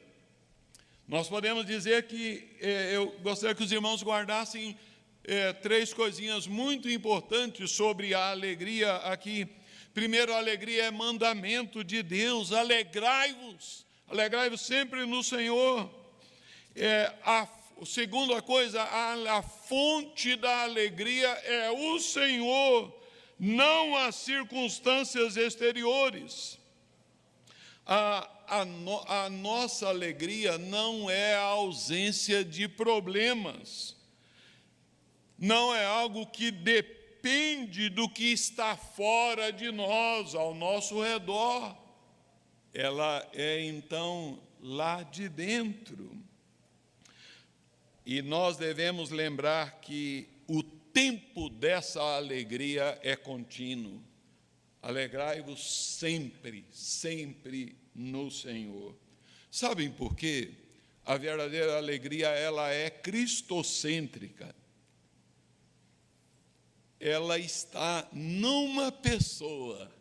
Nós 1.07 1.28
podemos 1.28 1.65
dizer 1.65 2.03
que 2.07 2.47
é, 2.61 2.95
eu 2.95 3.11
gostaria 3.22 3.55
que 3.55 3.63
os 3.63 3.72
irmãos 3.72 4.03
guardassem 4.03 4.78
é, 5.24 5.51
três 5.53 5.93
coisinhas 5.93 6.47
muito 6.47 6.89
importantes 6.89 7.72
sobre 7.72 8.13
a 8.13 8.30
alegria 8.32 8.95
aqui. 8.97 9.47
Primeiro, 9.93 10.34
a 10.34 10.38
alegria 10.38 10.86
é 10.86 10.91
mandamento 10.91 11.84
de 11.84 12.01
Deus, 12.01 12.51
alegrai-vos, 12.51 13.86
alegrai-vos 14.07 14.61
sempre 14.61 15.05
no 15.05 15.22
Senhor. 15.22 15.89
É, 16.76 17.11
a 17.24 17.45
segunda 17.86 18.41
coisa, 18.41 18.82
a, 18.82 19.38
a 19.38 19.41
fonte 19.41 20.36
da 20.36 20.63
alegria 20.63 21.27
é 21.27 21.71
o 21.71 21.99
Senhor, 21.99 22.93
não 23.39 23.97
as 23.97 24.15
circunstâncias 24.15 25.36
exteriores. 25.36 26.59
A, 27.86 28.29
a, 28.47 28.65
no, 28.65 28.99
a 29.07 29.29
nossa 29.29 29.88
alegria 29.88 30.57
não 30.57 31.09
é 31.09 31.36
a 31.36 31.43
ausência 31.43 32.45
de 32.45 32.67
problemas, 32.67 33.95
não 35.38 35.73
é 35.73 35.84
algo 35.86 36.27
que 36.27 36.51
depende 36.51 37.89
do 37.89 38.07
que 38.07 38.32
está 38.32 38.75
fora 38.77 39.51
de 39.51 39.71
nós, 39.71 40.36
ao 40.36 40.53
nosso 40.53 41.01
redor. 41.01 41.75
Ela 42.73 43.27
é 43.34 43.63
então 43.65 44.39
lá 44.61 45.01
de 45.01 45.27
dentro. 45.27 46.20
E 48.06 48.22
nós 48.22 48.58
devemos 48.58 49.10
lembrar 49.10 49.80
que 49.82 50.28
o 50.47 50.64
tempo 50.64 51.49
dessa 51.49 52.02
alegria 52.02 52.99
é 53.02 53.16
contínuo. 53.16 54.02
Alegrai-vos 54.82 55.97
sempre, 55.97 56.66
sempre 56.72 57.76
no 57.93 58.32
Senhor. 58.32 58.95
Sabem 59.52 59.91
por 59.91 60.16
quê? 60.16 60.54
A 61.06 61.18
verdadeira 61.18 61.78
alegria 61.78 62.30
ela 62.30 62.70
é 62.70 62.89
cristocêntrica. 62.89 64.56
Ela 66.99 67.38
está 67.38 68.08
numa 68.12 68.91
pessoa, 68.91 69.91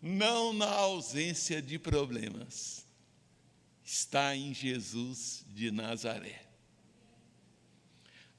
não 0.00 0.52
na 0.52 0.70
ausência 0.70 1.60
de 1.60 1.78
problemas. 1.78 2.86
Está 3.84 4.36
em 4.36 4.54
Jesus 4.54 5.44
de 5.48 5.70
Nazaré. 5.70 6.51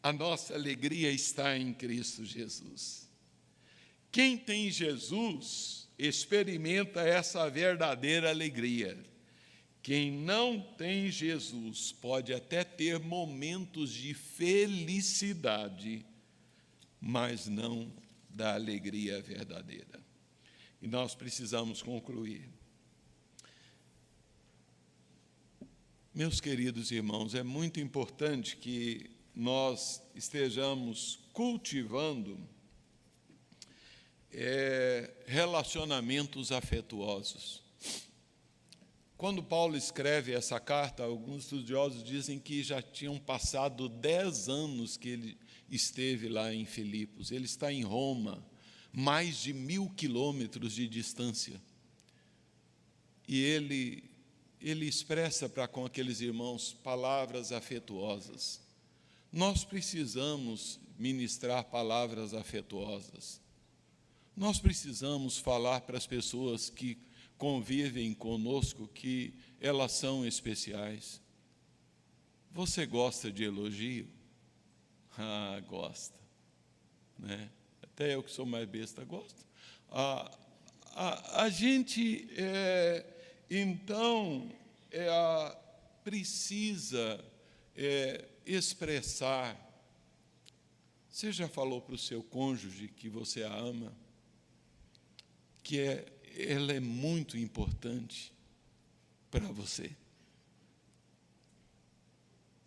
A 0.04 0.12
nossa 0.12 0.54
alegria 0.54 1.10
está 1.10 1.58
em 1.58 1.74
Cristo 1.74 2.26
Jesus. 2.26 3.10
Quem 4.12 4.38
tem 4.38 4.70
Jesus 4.70 5.88
experimenta 5.98 7.00
essa 7.00 7.50
verdadeira 7.50 8.30
alegria. 8.30 9.02
Quem 9.82 10.12
não 10.12 10.60
tem 10.60 11.10
Jesus 11.10 11.94
pode 11.94 12.34
até 12.34 12.66
ter 12.66 13.00
momentos 13.00 13.92
de 13.92 14.14
felicidade, 14.14 16.06
mas 17.00 17.48
não 17.48 17.90
da 18.30 18.56
alegria 18.56 19.22
verdadeira. 19.22 20.04
E 20.82 20.88
nós 20.88 21.16
precisamos 21.16 21.82
concluir. 21.82 22.50
Meus 26.14 26.40
queridos 26.40 26.92
irmãos, 26.92 27.34
é 27.34 27.42
muito 27.42 27.80
importante 27.80 28.58
que 28.58 29.13
nós 29.36 30.02
estejamos 30.16 31.20
cultivando 31.34 32.38
é, 34.32 35.14
relacionamentos 35.26 36.52
afetuosos. 36.52 37.62
Quando 39.18 39.42
Paulo 39.42 39.78
escreve 39.78 40.34
essa 40.34 40.60
carta, 40.60 41.04
alguns 41.04 41.44
estudiosos 41.44 42.04
dizem 42.04 42.40
que 42.40 42.62
já 42.62 42.82
tinham 42.82 43.18
passado 43.18 43.88
dez 43.88 44.50
anos 44.50 44.98
que 44.98 45.10
ele 45.10 45.38
esteve 45.70 46.28
lá 46.28 46.54
em 46.54 46.66
Filipos. 46.66 47.32
Ele 47.32 47.46
está 47.46 47.72
em 47.72 47.84
Roma, 47.84 48.46
mais 48.92 49.38
de 49.38 49.54
mil 49.54 49.90
quilômetros 49.92 50.74
de 50.74 50.88
distância. 50.88 51.62
E 53.28 53.42
ele, 53.42 54.04
ele 54.60 54.86
expressa 54.86 55.48
para 55.48 55.68
com 55.68 55.86
aqueles 55.86 56.20
irmãos 56.20 56.74
palavras 56.84 57.52
afetuosas. 57.52 58.60
Nós 59.34 59.66
precisamos 59.66 60.80
ministrar 60.96 61.64
palavras 61.64 62.36
afetuosas. 62.36 63.42
Nós 64.36 64.60
precisamos 64.60 65.40
falar 65.40 65.82
para 65.82 65.98
as 65.98 66.06
pessoas 66.06 66.70
que 66.70 67.00
convivem 67.36 68.14
conosco 68.14 68.88
que 68.88 69.34
elas 69.60 69.94
são 69.94 70.24
especiais. 70.24 71.20
Você 72.52 72.86
gosta 72.86 73.32
de 73.32 73.44
elogio? 73.44 74.08
Ah, 75.18 75.60
gosta. 75.68 76.20
Né? 77.18 77.50
Até 77.82 78.14
eu 78.14 78.22
que 78.22 78.32
sou 78.32 78.46
mais 78.46 78.70
besta 78.70 79.04
gosto. 79.04 79.44
A, 79.90 80.32
a, 80.94 81.44
a 81.46 81.50
gente, 81.50 82.28
é, 82.38 83.04
então, 83.50 84.48
é, 84.92 85.58
precisa 86.04 87.20
é, 87.76 88.30
expressar. 88.46 89.60
Você 91.10 91.32
já 91.32 91.48
falou 91.48 91.82
para 91.82 91.96
o 91.96 91.98
seu 91.98 92.24
cônjuge 92.24 92.88
que 92.88 93.10
você 93.10 93.44
a 93.44 93.54
ama? 93.54 93.94
Que 95.62 95.80
é, 95.80 96.14
ela 96.38 96.74
é 96.74 96.80
muito 96.80 97.38
importante 97.38 98.34
para 99.30 99.48
você? 99.48 99.96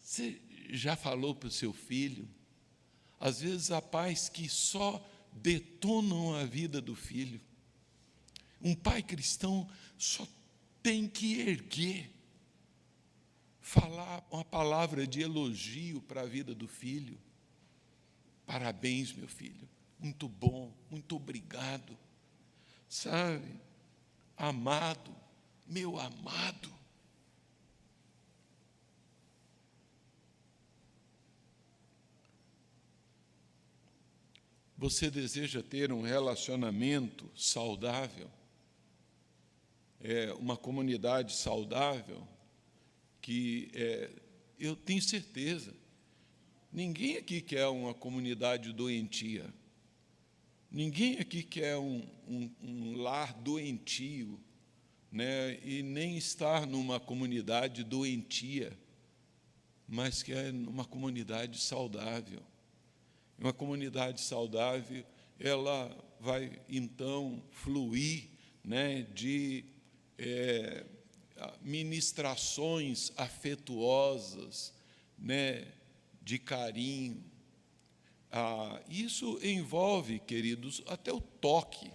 Você 0.01 0.41
já 0.71 0.97
falou 0.97 1.35
para 1.35 1.49
o 1.49 1.53
seu 1.53 1.73
filho? 1.73 2.29
Às 3.19 3.41
vezes 3.41 3.71
há 3.71 3.83
pais 3.83 4.29
que 4.29 4.49
só 4.49 5.05
detonam 5.33 6.35
a 6.35 6.45
vida 6.45 6.81
do 6.81 6.95
filho. 6.95 7.41
Um 8.61 8.75
pai 8.75 9.03
cristão 9.03 9.69
só 9.99 10.27
tem 10.83 11.09
que 11.09 11.41
erguer 11.41 12.16
falar 13.67 14.25
uma 14.31 14.45
palavra 14.45 15.05
de 15.09 15.23
elogio 15.23 16.01
para 16.01 16.21
a 16.21 16.25
vida 16.25 16.55
do 16.55 16.69
filho. 16.69 17.19
Parabéns, 18.47 19.13
meu 19.13 19.27
filho. 19.27 19.69
Muito 19.99 20.29
bom, 20.29 20.73
muito 20.89 21.17
obrigado. 21.17 21.99
Sabe? 22.89 23.61
Amado, 24.37 25.13
meu 25.67 25.99
amado. 25.99 26.73
Você 34.79 35.11
deseja 35.11 35.61
ter 35.61 35.91
um 35.91 36.03
relacionamento 36.03 37.29
saudável? 37.35 38.31
É, 40.01 40.33
uma 40.35 40.57
comunidade 40.57 41.35
saudável? 41.35 42.36
Que 43.27 43.69
é, 43.75 44.09
eu 44.57 44.77
tenho 44.77 45.03
certeza, 45.03 45.75
ninguém 46.73 47.17
aqui 47.17 47.41
quer 47.41 47.67
uma 47.67 47.93
comunidade 47.93 48.73
doentia, 48.73 49.53
ninguém 50.71 51.19
aqui 51.19 51.43
quer 51.43 51.77
um, 51.77 52.07
um, 52.29 52.51
um 52.63 52.97
lar 53.03 53.35
doentio, 53.35 54.39
né, 55.11 55.59
e 55.65 55.83
nem 55.83 56.17
estar 56.17 56.69
numa 56.69 57.01
comunidade 57.01 57.83
doentia, 57.83 58.73
mas 59.89 60.23
que 60.23 60.33
é 60.33 60.53
uma 60.53 60.85
comunidade 60.85 61.59
saudável. 61.59 62.41
Uma 63.37 63.53
comunidade 63.53 64.21
saudável, 64.21 65.05
ela 65.41 65.91
vai 66.21 66.61
então 66.69 67.43
fluir 67.51 68.29
né, 68.63 69.03
de 69.03 69.65
é, 70.17 70.87
ministrações 71.61 73.13
afetuosas, 73.17 74.73
né, 75.19 75.67
de 76.23 76.39
carinho. 76.39 77.23
Ah, 78.31 78.81
isso 78.89 79.39
envolve, 79.43 80.19
queridos, 80.19 80.83
até 80.87 81.13
o 81.13 81.21
toque. 81.21 81.91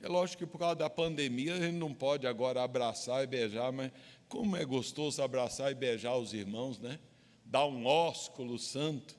É 0.00 0.08
lógico 0.08 0.44
que 0.44 0.50
por 0.50 0.58
causa 0.58 0.76
da 0.76 0.88
pandemia 0.88 1.54
a 1.54 1.60
gente 1.60 1.76
não 1.76 1.92
pode 1.92 2.26
agora 2.26 2.62
abraçar 2.62 3.22
e 3.22 3.26
beijar, 3.26 3.70
mas 3.70 3.92
como 4.28 4.56
é 4.56 4.64
gostoso 4.64 5.22
abraçar 5.22 5.70
e 5.70 5.74
beijar 5.74 6.16
os 6.16 6.32
irmãos, 6.32 6.78
né? 6.78 6.98
Dar 7.44 7.66
um 7.66 7.84
ósculo 7.84 8.58
santo. 8.58 9.18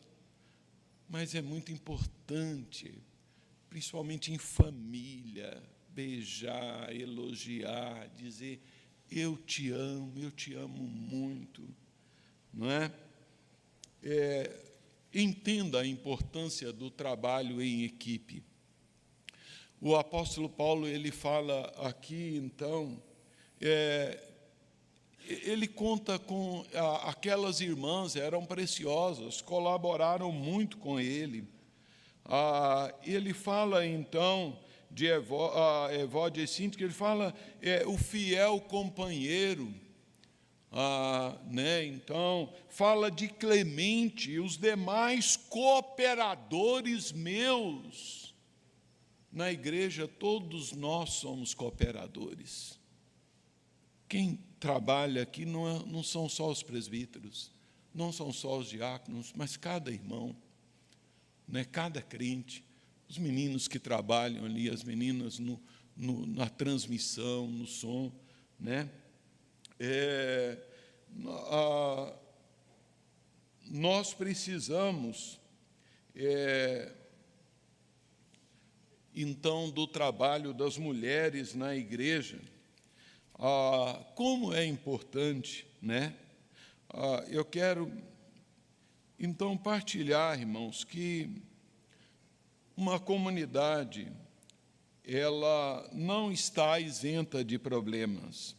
Mas 1.07 1.35
é 1.35 1.41
muito 1.41 1.71
importante, 1.71 3.03
principalmente 3.69 4.31
em 4.31 4.37
família, 4.37 5.61
beijar, 5.89 6.95
elogiar, 6.95 8.07
dizer 8.15 8.61
eu 9.11 9.35
te 9.37 9.71
amo, 9.71 10.13
eu 10.17 10.31
te 10.31 10.53
amo 10.53 10.83
muito, 10.83 11.61
não 12.53 12.71
é? 12.71 12.91
é 14.01 14.65
entenda 15.13 15.81
a 15.81 15.87
importância 15.87 16.71
do 16.71 16.89
trabalho 16.89 17.61
em 17.61 17.83
equipe. 17.83 18.41
O 19.81 19.95
apóstolo 19.95 20.47
Paulo 20.47 20.87
ele 20.87 21.11
fala 21.11 21.65
aqui 21.85 22.37
então 22.37 23.01
é, 23.59 24.17
ele 25.27 25.67
conta 25.67 26.17
com 26.17 26.65
aquelas 27.03 27.61
irmãs, 27.61 28.15
eram 28.15 28.45
preciosas, 28.45 29.41
colaboraram 29.41 30.31
muito 30.31 30.77
com 30.77 30.99
ele. 30.99 31.47
Ah, 32.25 32.93
ele 33.03 33.33
fala 33.33 33.85
então 33.85 34.57
de 34.91 35.07
Evódia 35.07 36.43
e 36.43 36.47
Sinto, 36.47 36.77
que 36.77 36.83
ele 36.83 36.93
fala 36.93 37.33
é, 37.61 37.85
o 37.85 37.97
fiel 37.97 38.59
companheiro. 38.59 39.73
Ah, 40.71 41.37
né? 41.49 41.85
Então, 41.85 42.53
fala 42.69 43.11
de 43.11 43.27
Clemente 43.27 44.31
e 44.31 44.39
os 44.39 44.57
demais 44.57 45.35
cooperadores 45.35 47.11
meus. 47.11 48.33
Na 49.31 49.51
igreja, 49.51 50.07
todos 50.07 50.73
nós 50.73 51.11
somos 51.13 51.53
cooperadores. 51.53 52.79
Quem 54.07 54.39
trabalha 54.59 55.23
aqui 55.23 55.45
não, 55.45 55.67
é, 55.67 55.85
não 55.85 56.03
são 56.03 56.27
só 56.27 56.49
os 56.49 56.61
presbíteros, 56.61 57.51
não 57.93 58.11
são 58.11 58.31
só 58.31 58.57
os 58.57 58.69
diáconos, 58.69 59.33
mas 59.35 59.55
cada 59.55 59.89
irmão, 59.91 60.35
né? 61.47 61.63
cada 61.63 62.01
crente, 62.01 62.63
os 63.11 63.17
meninos 63.17 63.67
que 63.67 63.77
trabalham 63.77 64.45
ali, 64.45 64.69
as 64.69 64.85
meninas 64.85 65.37
no, 65.37 65.61
no, 65.97 66.25
na 66.25 66.47
transmissão, 66.47 67.45
no 67.45 67.67
som, 67.67 68.09
né? 68.57 68.89
É, 69.77 70.57
a, 71.27 72.13
nós 73.65 74.13
precisamos, 74.13 75.37
é, 76.15 76.89
então, 79.13 79.69
do 79.69 79.85
trabalho 79.85 80.53
das 80.53 80.77
mulheres 80.77 81.53
na 81.53 81.75
igreja. 81.75 82.39
Ah, 83.35 84.05
como 84.15 84.53
é 84.53 84.63
importante, 84.63 85.67
né? 85.81 86.15
Ah, 86.89 87.25
eu 87.27 87.43
quero, 87.43 87.91
então, 89.19 89.57
partilhar, 89.57 90.39
irmãos, 90.39 90.85
que 90.85 91.50
uma 92.81 92.99
comunidade, 92.99 94.11
ela 95.05 95.89
não 95.93 96.31
está 96.31 96.79
isenta 96.79 97.43
de 97.43 97.57
problemas 97.59 98.55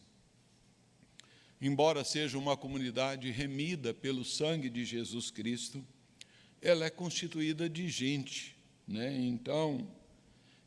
embora 1.65 2.03
seja 2.03 2.37
uma 2.37 2.57
comunidade 2.57 3.31
remida 3.31 3.93
pelo 3.93 4.25
sangue 4.25 4.69
de 4.69 4.83
Jesus 4.83 5.31
Cristo, 5.31 5.81
ela 6.61 6.85
é 6.85 6.89
constituída 6.89 7.69
de 7.69 7.87
gente, 7.87 8.53
né? 8.85 9.17
Então, 9.17 9.87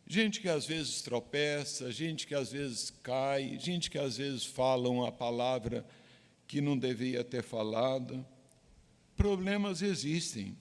gente 0.07 0.41
que 0.41 0.49
às 0.49 0.65
vezes 0.65 1.03
tropeça, 1.03 1.93
gente 1.93 2.27
que 2.27 2.35
às 2.35 2.51
vezes 2.51 2.91
cai, 3.03 3.59
gente 3.59 3.91
que 3.91 3.99
às 3.99 4.17
vezes 4.17 4.47
fala 4.47 4.89
uma 4.89 5.13
palavra 5.13 5.87
que 6.47 6.63
não 6.63 6.79
devia 6.79 7.23
ter 7.23 7.43
falado. 7.43 8.25
Problemas 9.19 9.83
existem 9.83 10.57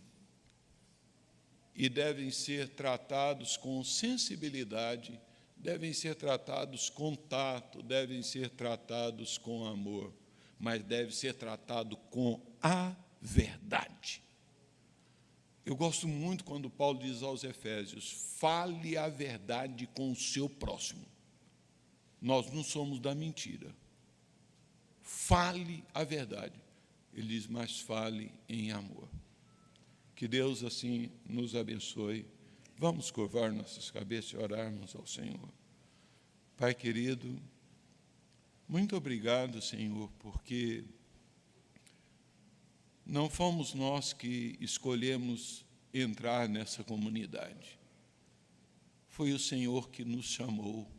e 1.76 1.90
devem 1.90 2.32
ser 2.32 2.70
tratados 2.70 3.58
com 3.58 3.84
sensibilidade, 3.84 5.20
devem 5.58 5.94
ser 5.94 6.16
tratados 6.16 6.90
com 6.90 7.16
tato, 7.16 7.84
devem 7.84 8.22
ser 8.22 8.50
tratados 8.50 9.38
com 9.38 9.66
amor 9.66 10.14
mas 10.60 10.84
deve 10.84 11.14
ser 11.14 11.34
tratado 11.34 11.98
com 12.10 12.42
a 12.62 12.96
verdade. 13.22 14.22
Eu 15.66 15.76
gosto 15.76 16.08
muito 16.08 16.44
quando 16.44 16.70
Paulo 16.70 17.00
diz 17.00 17.24
aos 17.24 17.44
Efésios: 17.44 18.12
fale 18.40 18.98
a 18.98 19.10
verdade 19.10 19.88
com 19.88 20.12
o 20.12 20.16
seu 20.16 20.48
próximo. 20.48 21.06
Nós 22.22 22.52
não 22.52 22.64
somos 22.64 23.00
da 23.00 23.14
mentira. 23.14 23.76
Fale 25.02 25.84
a 25.94 26.04
verdade. 26.04 26.60
Ele 27.14 27.28
diz, 27.28 27.48
mas 27.48 27.80
fale 27.80 28.32
em 28.50 28.72
amor. 28.72 29.08
Que 30.16 30.28
Deus 30.28 30.64
assim 30.64 31.12
nos 31.28 31.56
abençoe. 31.56 32.26
Vamos 32.78 33.12
curvar 33.12 33.52
nossas 33.52 33.92
cabeças 33.92 34.32
e 34.32 34.38
orarmos 34.38 34.96
ao 34.96 35.06
Senhor. 35.06 35.50
Pai 36.56 36.74
querido, 36.74 37.38
muito 38.68 38.96
obrigado, 38.96 39.62
Senhor, 39.62 40.10
porque 40.20 40.86
não 43.06 43.30
fomos 43.30 43.74
nós 43.74 44.14
que 44.14 44.58
escolhemos 44.62 45.66
entrar 45.94 46.48
nessa 46.48 46.82
comunidade. 46.82 47.78
Foi 49.10 49.34
o 49.34 49.40
Senhor 49.40 49.90
que 49.90 50.06
nos 50.06 50.26
chamou. 50.26 50.90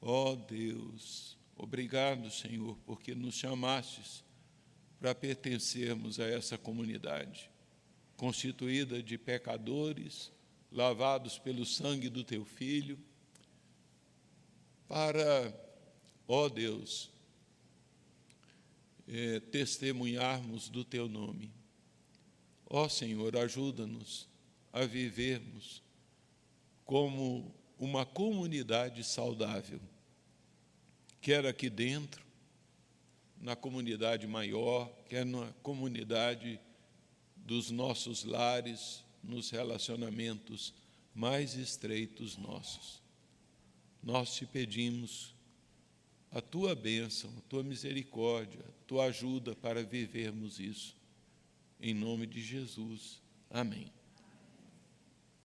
Ó 0.00 0.32
oh, 0.32 0.36
Deus, 0.36 1.38
obrigado, 1.56 2.30
Senhor, 2.30 2.76
porque 2.86 3.14
nos 3.14 3.34
chamastes 3.34 4.24
para 5.04 5.14
pertencermos 5.14 6.18
a 6.18 6.24
essa 6.24 6.56
comunidade, 6.56 7.50
constituída 8.16 9.02
de 9.02 9.18
pecadores, 9.18 10.32
lavados 10.72 11.38
pelo 11.38 11.66
sangue 11.66 12.08
do 12.08 12.24
teu 12.24 12.42
filho, 12.42 12.98
para 14.88 15.54
ó 16.26 16.48
Deus, 16.48 17.10
é, 19.06 19.40
testemunharmos 19.40 20.70
do 20.70 20.82
Teu 20.82 21.06
nome. 21.06 21.52
Ó 22.64 22.88
Senhor, 22.88 23.36
ajuda-nos 23.36 24.26
a 24.72 24.86
vivermos 24.86 25.82
como 26.86 27.54
uma 27.78 28.06
comunidade 28.06 29.04
saudável, 29.04 29.82
quer 31.20 31.44
aqui 31.44 31.68
dentro, 31.68 32.23
na 33.44 33.54
comunidade 33.54 34.26
maior, 34.26 34.90
quer 35.06 35.26
na 35.26 35.52
comunidade 35.62 36.58
dos 37.36 37.70
nossos 37.70 38.24
lares, 38.24 39.04
nos 39.22 39.50
relacionamentos 39.50 40.72
mais 41.14 41.54
estreitos 41.54 42.38
nossos. 42.38 43.02
Nós 44.02 44.34
te 44.34 44.46
pedimos 44.46 45.34
a 46.30 46.40
tua 46.40 46.74
bênção, 46.74 47.30
a 47.36 47.40
tua 47.42 47.62
misericórdia, 47.62 48.64
a 48.66 48.86
tua 48.86 49.04
ajuda 49.04 49.54
para 49.54 49.84
vivermos 49.84 50.58
isso. 50.58 50.96
Em 51.78 51.92
nome 51.92 52.26
de 52.26 52.40
Jesus. 52.40 53.20
Amém. 53.50 53.92